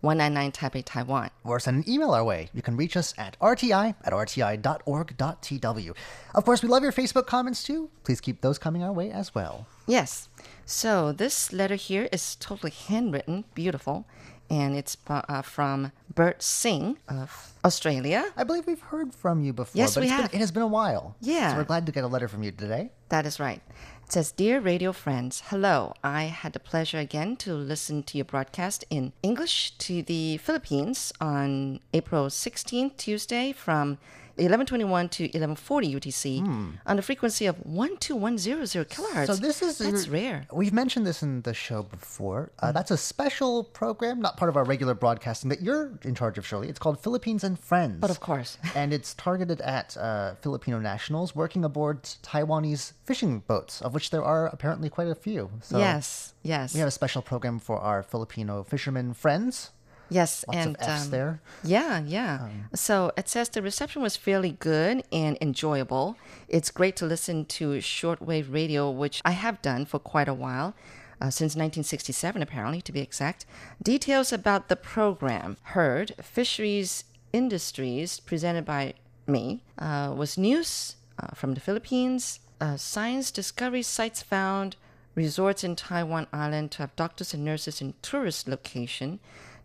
[0.00, 1.30] 199 Taipei, Taiwan.
[1.44, 2.48] or send an email our way.
[2.54, 5.94] You can reach us at rti at rti.org.tw.
[6.34, 7.90] Of course, we love your Facebook comments too.
[8.04, 9.66] Please keep those coming our way as well.
[9.86, 10.28] Yes.
[10.64, 14.06] So this letter here is totally handwritten, beautiful,
[14.50, 18.24] and it's uh, from Bert Singh of Australia.
[18.36, 20.34] I believe we've heard from you before, Yes, but we it's been- have.
[20.34, 21.16] it has been a while.
[21.20, 21.52] Yeah.
[21.52, 22.90] So we're glad to get a letter from you today.
[23.10, 23.60] That is right.
[24.04, 25.92] It says, Dear radio friends, hello.
[26.02, 31.12] I had the pleasure again to listen to your broadcast in English to the Philippines
[31.20, 33.98] on April 16th, Tuesday, from
[34.38, 39.12] 1121 to 1140 UTC on the frequency of 12100 kilohertz.
[39.12, 39.24] Hmm.
[39.24, 40.46] So this is That's rare.
[40.52, 42.52] We've mentioned this in the show before.
[42.62, 42.68] Mm.
[42.68, 46.38] Uh, That's a special program, not part of our regular broadcasting that you're in charge
[46.38, 46.68] of, Shirley.
[46.68, 48.00] It's called Philippines and Friends.
[48.00, 48.58] But of course.
[48.74, 54.24] and it's targeted at uh, Filipino nationals working aboard Taiwanese fishing boats, of which there
[54.24, 55.50] are apparently quite a few.
[55.60, 56.74] So yes, yes.
[56.74, 59.70] We have a special program for our Filipino fishermen friends.
[60.10, 61.40] Yes, Lots and um, there.
[61.62, 62.48] Yeah, yeah.
[62.74, 66.16] so it says the reception was fairly good and enjoyable.
[66.48, 70.74] It's great to listen to shortwave radio, which I have done for quite a while.
[71.20, 73.44] Uh, since 1967, apparently, to be exact.
[73.82, 77.02] Details about the program heard Fisheries
[77.32, 78.94] Industries, presented by
[79.26, 84.76] me, uh, was news uh, from the Philippines, uh, science discovery sites found,
[85.14, 89.18] resorts in Taiwan Island to have doctors and nurses in tourist location,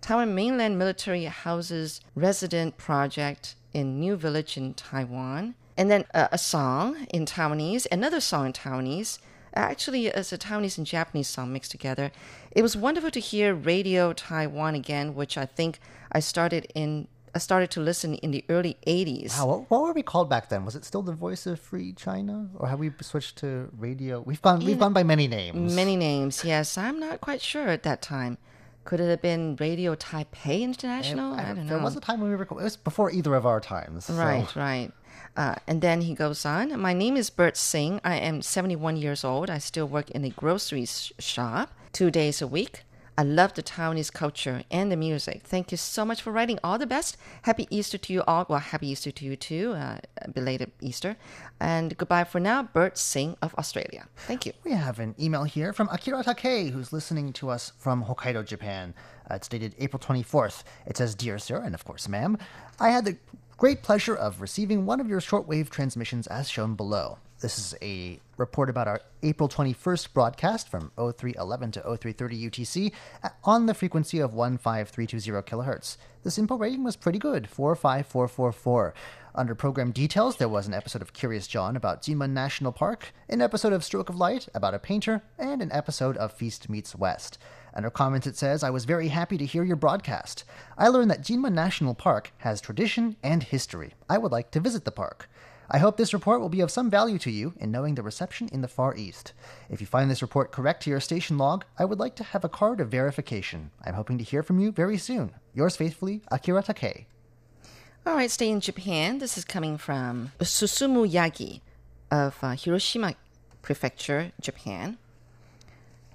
[0.04, 6.38] Taiwan mainland military houses resident project in New Village in Taiwan, and then uh, a
[6.38, 9.20] song in Taiwanese, another song in Taiwanese.
[9.54, 12.12] Actually, it's a Taiwanese and Japanese song mixed together.
[12.52, 15.80] It was wonderful to hear Radio Taiwan again, which I think
[16.12, 17.08] I started in.
[17.34, 19.40] I started to listen in the early 80s.
[19.40, 20.66] Wow, what, what were we called back then?
[20.66, 24.20] Was it still the Voice of Free China, or have we switched to radio?
[24.20, 24.66] We've gone.
[24.66, 25.74] We've gone by many names.
[25.74, 26.78] Many names, yes.
[26.78, 28.38] I'm not quite sure at that time.
[28.86, 31.34] Could it have been Radio Taipei International?
[31.36, 31.76] I, don't know.
[31.76, 32.44] There was a time when we were.
[32.44, 34.06] It was before either of our times.
[34.06, 34.92] so- Right, right.
[35.36, 36.80] Uh, and then he goes on.
[36.80, 38.00] My name is Bert Singh.
[38.04, 39.50] I am 71 years old.
[39.50, 42.84] I still work in a grocery sh- shop two days a week.
[43.16, 45.44] I love the Taiwanese culture and the music.
[45.44, 46.58] Thank you so much for writing.
[46.64, 47.16] All the best.
[47.44, 48.46] Happy Easter to you all.
[48.50, 49.74] Well, happy Easter to you too.
[49.74, 50.00] Uh,
[50.34, 51.16] belated Easter.
[51.60, 54.08] And goodbye for now, Bert Singh of Australia.
[54.16, 54.54] Thank you.
[54.64, 58.96] We have an email here from Akira Takei, who's listening to us from Hokkaido, Japan.
[59.30, 60.64] Uh, it's dated April 24th.
[60.88, 62.38] It says, Dear Sir, and of course, ma'am,
[62.80, 63.18] I had the
[63.58, 67.20] great pleasure of receiving one of your shortwave transmissions as shown below.
[67.44, 72.94] This is a report about our April 21st broadcast from 0311 to 0330 UTC
[73.44, 75.98] on the frequency of 15320 kilohertz.
[76.24, 78.94] The SINPO rating was pretty good, 45444.
[79.36, 83.42] Under program details, there was an episode of Curious John about Jinmen National Park, an
[83.42, 87.38] episode of Stroke of Light about a painter, and an episode of Feast Meets West.
[87.74, 90.46] Under comments, it says, I was very happy to hear your broadcast.
[90.78, 93.96] I learned that Jinmen National Park has tradition and history.
[94.10, 95.28] I would like to visit the park.
[95.76, 98.48] I hope this report will be of some value to you in knowing the reception
[98.52, 99.34] in the Far East.
[99.72, 102.46] If you find this report correct to your station log, I would like to have
[102.46, 103.72] a card of verification.
[103.84, 105.32] I'm hoping to hear from you very soon.
[105.56, 107.06] Yours faithfully, Akira Takei.
[108.06, 109.18] All right, stay in Japan.
[109.18, 111.62] This is coming from Susumu Yagi
[112.12, 113.16] of uh, Hiroshima
[113.64, 115.00] Prefecture, Japan.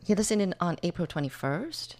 [0.04, 1.96] He listened in on April 21st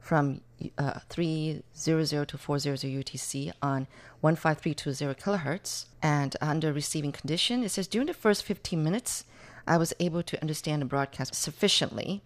[0.00, 0.40] from
[0.76, 3.86] uh, 300 to 400 UTC on
[4.22, 5.86] 15320 kilohertz.
[6.02, 9.24] And under receiving condition, it says during the first 15 minutes,
[9.66, 12.22] I was able to understand the broadcast sufficiently,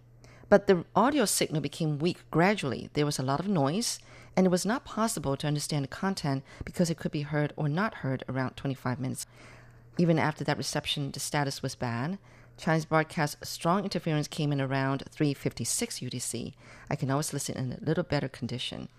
[0.49, 2.89] but the audio signal became weak gradually.
[2.93, 3.99] There was a lot of noise,
[4.35, 7.67] and it was not possible to understand the content because it could be heard or
[7.67, 9.27] not heard around 25 minutes.
[9.97, 12.17] Even after that reception, the status was bad.
[12.57, 16.53] Chinese broadcast strong interference came in around 356 UTC.
[16.89, 18.89] I can always listen in a little better condition.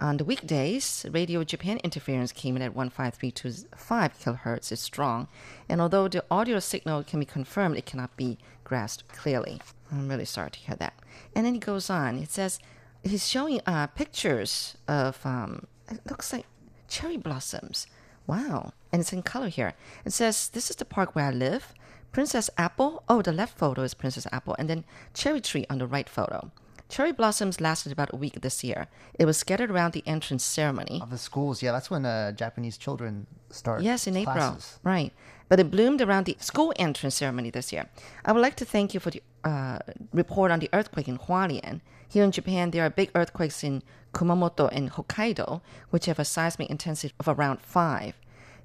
[0.00, 4.72] On the weekdays, Radio Japan interference came in at 15325 kilohertz.
[4.72, 5.28] It's strong,
[5.68, 9.60] and although the audio signal can be confirmed, it cannot be grasped clearly.
[9.92, 10.94] I'm really sorry to hear that.
[11.36, 12.18] And then he goes on.
[12.18, 12.58] It says
[13.04, 16.46] he's showing uh, pictures of um, it looks like
[16.88, 17.86] cherry blossoms.
[18.26, 19.74] Wow, and it's in color here.
[20.06, 21.74] It says this is the park where I live.
[22.12, 23.02] Princess Apple.
[23.08, 24.84] Oh, the left photo is Princess Apple, and then
[25.14, 26.50] cherry tree on the right photo.
[26.88, 28.88] Cherry blossoms lasted about a week this year.
[29.16, 30.98] It was scattered around the entrance ceremony.
[31.00, 33.82] Of the schools, yeah, that's when uh, Japanese children start.
[33.82, 34.34] Yes, in April.
[34.34, 34.80] classes.
[34.82, 35.12] Right.
[35.48, 37.88] But it bloomed around the school entrance ceremony this year.
[38.24, 39.78] I would like to thank you for the uh,
[40.12, 41.80] report on the earthquake in Hualien.
[42.08, 46.70] Here in Japan, there are big earthquakes in Kumamoto and Hokkaido, which have a seismic
[46.70, 48.14] intensity of around 5.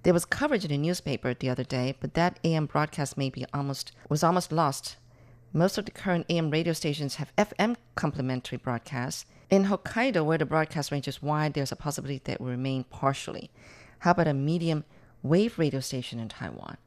[0.06, 3.44] There was coverage in the newspaper the other day, but that AM broadcast may be
[3.52, 4.98] almost was almost lost.
[5.52, 9.26] Most of the current AM radio stations have FM complementary broadcasts.
[9.50, 13.50] In Hokkaido, where the broadcast range is wide, there's a possibility that will remain partially.
[13.98, 14.84] How about a medium
[15.24, 16.78] wave radio station in Taiwan?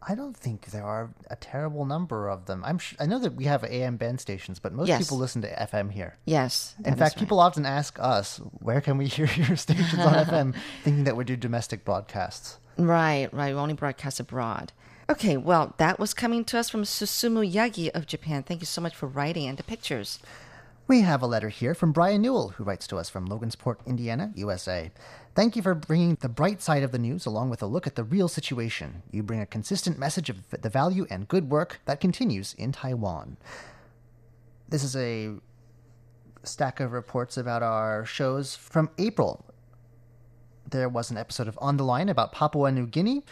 [0.00, 2.62] I don't think there are a terrible number of them.
[2.64, 5.02] I'm sh- I know that we have AM band stations, but most Yes.
[5.02, 6.16] people listen to FM here.
[6.24, 6.74] Yes.
[6.84, 7.20] In fact, right.
[7.20, 11.24] people often ask us, "Where can we hear your stations on FM?" Thinking that we
[11.24, 12.58] do domestic broadcasts.
[12.76, 13.52] Right, right.
[13.54, 14.72] We only broadcast abroad.
[15.10, 18.42] Okay, well, that was coming to us from Susumu Yagi of Japan.
[18.44, 20.18] Thank you so much for writing and the pictures.
[20.86, 24.32] We have a letter here from Brian Newell, who writes to us from Logansport, Indiana,
[24.36, 24.90] USA.
[25.38, 27.94] Thank you for bringing the bright side of the news along with a look at
[27.94, 29.04] the real situation.
[29.12, 33.36] You bring a consistent message of the value and good work that continues in Taiwan.
[34.68, 35.36] This is a
[36.42, 39.44] stack of reports about our shows from April.
[40.68, 43.22] There was an episode of On the Line about Papua New Guinea,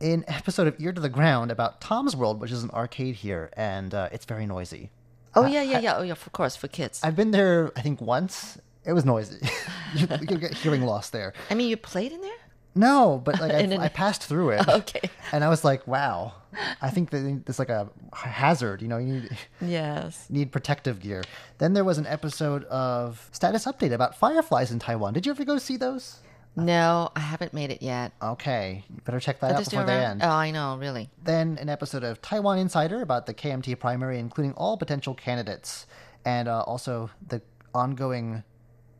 [0.00, 3.48] an episode of Ear to the Ground about Tom's World, which is an arcade here,
[3.56, 4.90] and uh, it's very noisy.
[5.36, 5.98] Oh, yeah, yeah, yeah.
[5.98, 7.00] Oh, yeah, of course, for kids.
[7.04, 8.58] I've been there, I think, once.
[8.84, 9.38] It was noisy.
[9.94, 11.32] you, you get hearing loss there.
[11.50, 12.36] I mean, you played in there?
[12.74, 14.68] No, but like I, I passed through it.
[14.68, 15.10] Okay.
[15.32, 16.34] And I was like, wow.
[16.80, 18.80] I think that there's like a hazard.
[18.80, 20.26] You know, you need Yes.
[20.30, 21.22] need protective gear.
[21.58, 25.12] Then there was an episode of status update about fireflies in Taiwan.
[25.12, 26.20] Did you ever go see those?
[26.56, 28.12] No, I haven't made it yet.
[28.20, 30.22] Okay, you better check that Are out before they end.
[30.24, 31.08] Oh, I know, really.
[31.22, 35.86] Then an episode of Taiwan Insider about the KMT primary, including all potential candidates,
[36.24, 37.42] and uh, also the
[37.74, 38.42] ongoing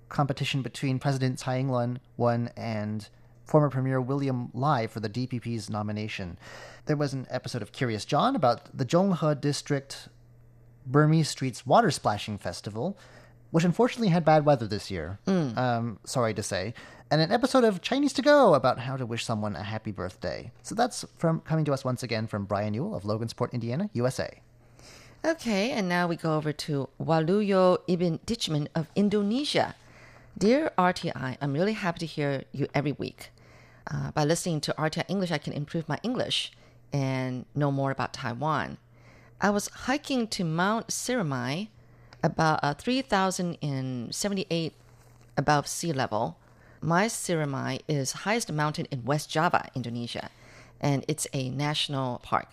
[0.09, 3.09] competition between President Tsai Ing-wen one and
[3.45, 6.39] former Premier William Lai for the DPP's nomination.
[6.87, 10.09] There was an episode of Curious John about the Zhonghe District
[10.87, 12.97] Burmese Streets Water Splashing Festival,
[13.51, 15.19] which unfortunately had bad weather this year.
[15.27, 16.75] Um, sorry to say.
[17.11, 20.53] And an episode of Chinese to Go about how to wish someone a happy birthday.
[20.63, 24.43] So that's from coming to us once again from Brian Newell of Logansport, Indiana, USA.
[25.25, 29.75] Okay, and now we go over to Waluyo Ibn Ditchman of Indonesia.
[30.39, 33.31] Dear RTI, I'm really happy to hear you every week.
[33.93, 36.53] Uh, by listening to RTI English, I can improve my English
[36.93, 38.79] and know more about Taiwan.
[39.41, 41.71] I was hiking to Mount Ciremai,
[42.23, 44.73] about uh, 3,078
[45.37, 46.37] above sea level.
[46.81, 50.31] My Ciremai is highest mountain in West Java, Indonesia,
[50.81, 52.47] and it's a national park.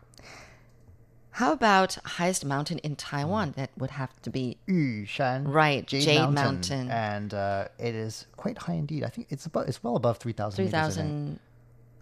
[1.36, 3.54] How about highest mountain in Taiwan?
[3.58, 6.34] That would have to be Yushan, Right, Jade, Jade Mountain,
[6.88, 6.92] Mountain.
[6.92, 9.04] and uh, it is quite high indeed.
[9.04, 10.56] I think it's above, it's well above three thousand.
[10.64, 11.40] three thousand.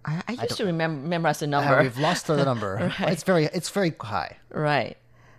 [0.05, 1.81] I, I used don't- to remember memorize the Uh, number.
[1.81, 2.75] we've lost the number.
[2.99, 3.11] Right.
[3.11, 4.37] It's very it's very high.
[4.51, 4.97] right.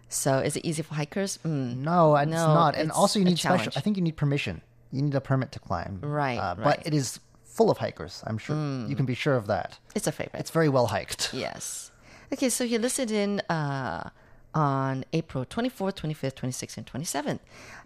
[0.09, 1.39] So is it easy for hikers?
[1.45, 1.79] Mm.
[1.79, 2.75] No, it's No, not.
[2.77, 3.73] And it's also, you need special.
[3.77, 4.61] I think you need permission.
[4.93, 5.99] You need a permit to climb.
[6.03, 6.65] Right, Uh, right.
[6.65, 8.23] But it is full of hikers.
[8.27, 8.57] I'm sure
[8.89, 9.79] you can be sure of that.
[9.95, 10.39] It's a favorite.
[10.41, 11.33] It's very well hiked.
[11.33, 11.91] Yes.
[12.33, 14.11] Okay, so he listened in uh,
[14.55, 17.41] on April 24th, 25th, 26th, and 27th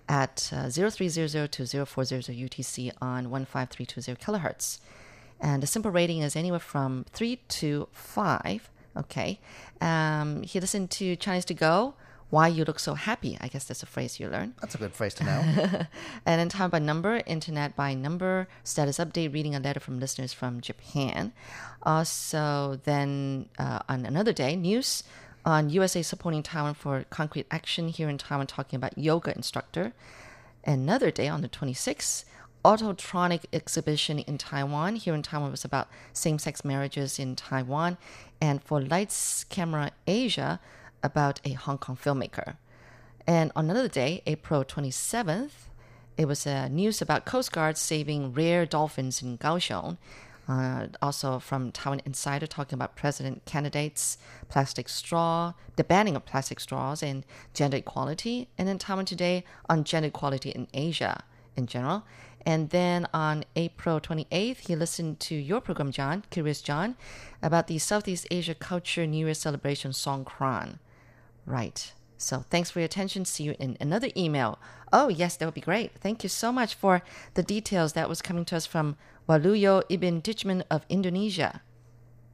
[0.09, 4.78] at uh, 0300 to 0400 UTC on 15320 kilohertz.
[5.41, 8.70] And the SINPO rating is anywhere from 3 to 5.
[8.97, 9.39] Okay.
[9.80, 11.95] Um, he listened to Chinese to Go.
[12.30, 13.38] Why you look so happy?
[13.40, 14.54] I guess that's a phrase you learn.
[14.60, 15.40] That's a good phrase to know.
[16.26, 20.34] and then time by number, internet by number, status update, reading a letter from listeners
[20.34, 21.32] from Japan.
[21.82, 25.04] Also, then uh, on another day, news
[25.46, 29.94] on USA supporting Taiwan for concrete action here in Taiwan, talking about yoga instructor.
[30.64, 32.24] Another day on the 26th,
[32.64, 34.96] Autotronic exhibition in Taiwan.
[34.96, 37.96] Here in Taiwan was about same-sex marriages in Taiwan,
[38.40, 40.60] and for Lights Camera Asia,
[41.03, 42.57] about a Hong Kong filmmaker.
[43.26, 45.68] And on another day, April 27th,
[46.16, 49.99] it was uh, news about Coast Guard saving rare dolphins in Kaohsiung.
[50.49, 54.16] Uh, also from Taiwan Insider talking about president candidates,
[54.49, 58.49] plastic straw, the banning of plastic straws, and gender equality.
[58.57, 61.22] And then Taiwan Today on gender equality in Asia
[61.55, 62.05] in general.
[62.46, 66.96] And then on April 28th, he listened to your program, John, Curious John,
[67.42, 70.78] about the Southeast Asia Culture New Year celebration Songkran.
[71.49, 71.92] Right.
[72.18, 73.24] So thanks for your attention.
[73.24, 74.59] See you in another email.
[74.92, 75.92] Oh, yes, that would be great.
[75.99, 77.01] Thank you so much for
[77.34, 78.96] the details that was coming to us from
[79.26, 81.62] Waluyo Ibn Ditchman of Indonesia.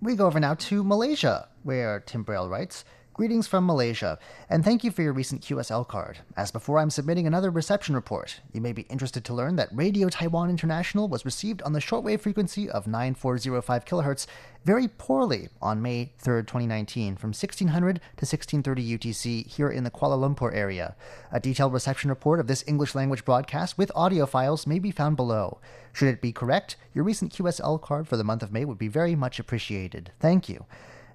[0.02, 2.84] We go over now to Malaysia, where Tim Braille writes
[3.14, 4.18] Greetings from Malaysia,
[4.50, 6.18] and thank you for your recent QSL card.
[6.36, 8.40] As before, I'm submitting another reception report.
[8.52, 12.18] You may be interested to learn that Radio Taiwan International was received on the shortwave
[12.18, 14.26] frequency of 9405 kHz
[14.64, 20.18] very poorly on May 3, 2019, from 1600 to 1630 UTC here in the Kuala
[20.18, 20.96] Lumpur area.
[21.30, 25.14] A detailed reception report of this English language broadcast with audio files may be found
[25.14, 25.60] below.
[25.92, 28.88] Should it be correct, your recent QSL card for the month of May would be
[28.88, 30.10] very much appreciated.
[30.18, 30.66] Thank you.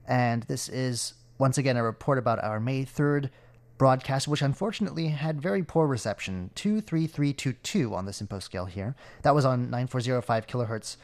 [0.08, 3.30] And this is once again a report about our May 3rd
[3.80, 8.94] broadcast, which unfortunately had very poor reception 23322 on the SINPO scale here.
[9.24, 10.98] That was on 9405 kilohertz.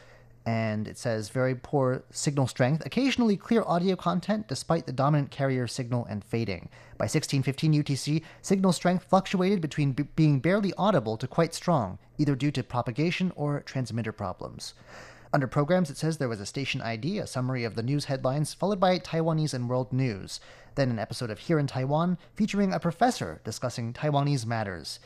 [0.44, 5.66] And it says very poor signal strength, occasionally clear audio content despite the dominant carrier
[5.66, 6.68] signal and fading.
[6.98, 12.36] By 1615 UTC, signal strength fluctuated between b- being barely audible to quite strong, either
[12.36, 14.74] due to propagation or transmitter problems.
[15.32, 18.54] Under programs, it says there was a station ID, a summary of the news headlines,
[18.54, 20.40] followed by Taiwanese and world news.
[20.76, 25.00] Then an episode of Here in Taiwan featuring a professor discussing Taiwanese matters.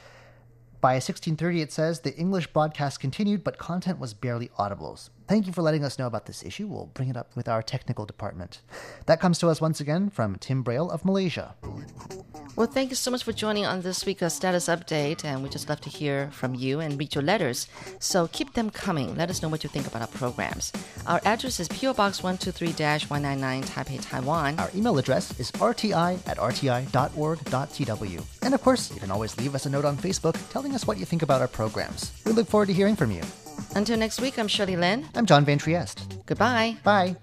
[0.80, 4.98] By 1630, it says the English broadcast continued, but content was barely audible.
[5.30, 6.66] Thank you for letting us know about this issue.
[6.66, 8.62] We'll bring it up with our technical department.
[9.06, 11.54] That comes to us once again from Tim Braille of Malaysia.
[12.56, 15.68] Well, thank you so much for joining on this week's status update, and we just
[15.68, 17.68] love to hear from you and read your letters.
[18.00, 19.14] So keep them coming.
[19.14, 20.72] Let us know what you think about our programs.
[21.06, 24.58] Our address is PO Box 123-199 Taipei, Taiwan.
[24.58, 28.24] Our email address is rti at rti.org.tw.
[28.42, 30.98] And of course, you can always leave us a note on Facebook telling us what
[30.98, 32.10] you think about our programs.
[32.26, 33.22] We look forward to hearing from you.
[33.74, 35.06] Until next week, I'm Shirley Lin.
[35.14, 36.02] I'm John Van Trieste.
[36.26, 36.76] Goodbye.
[36.82, 37.16] Bye.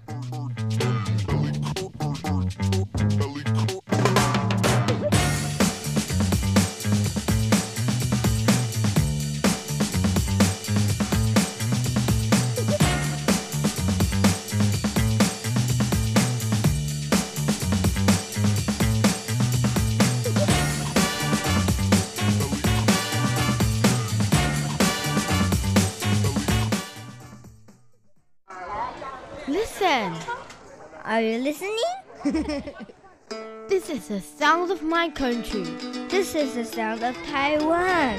[34.48, 35.64] Sound of my country.
[36.08, 38.16] This is the sound of Taiwan.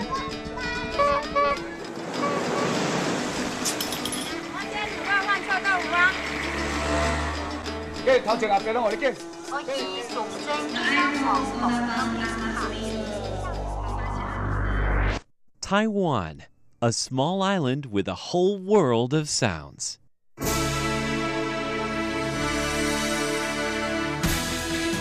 [15.61, 16.43] Taiwan,
[16.80, 19.97] a small island with a whole world of sounds.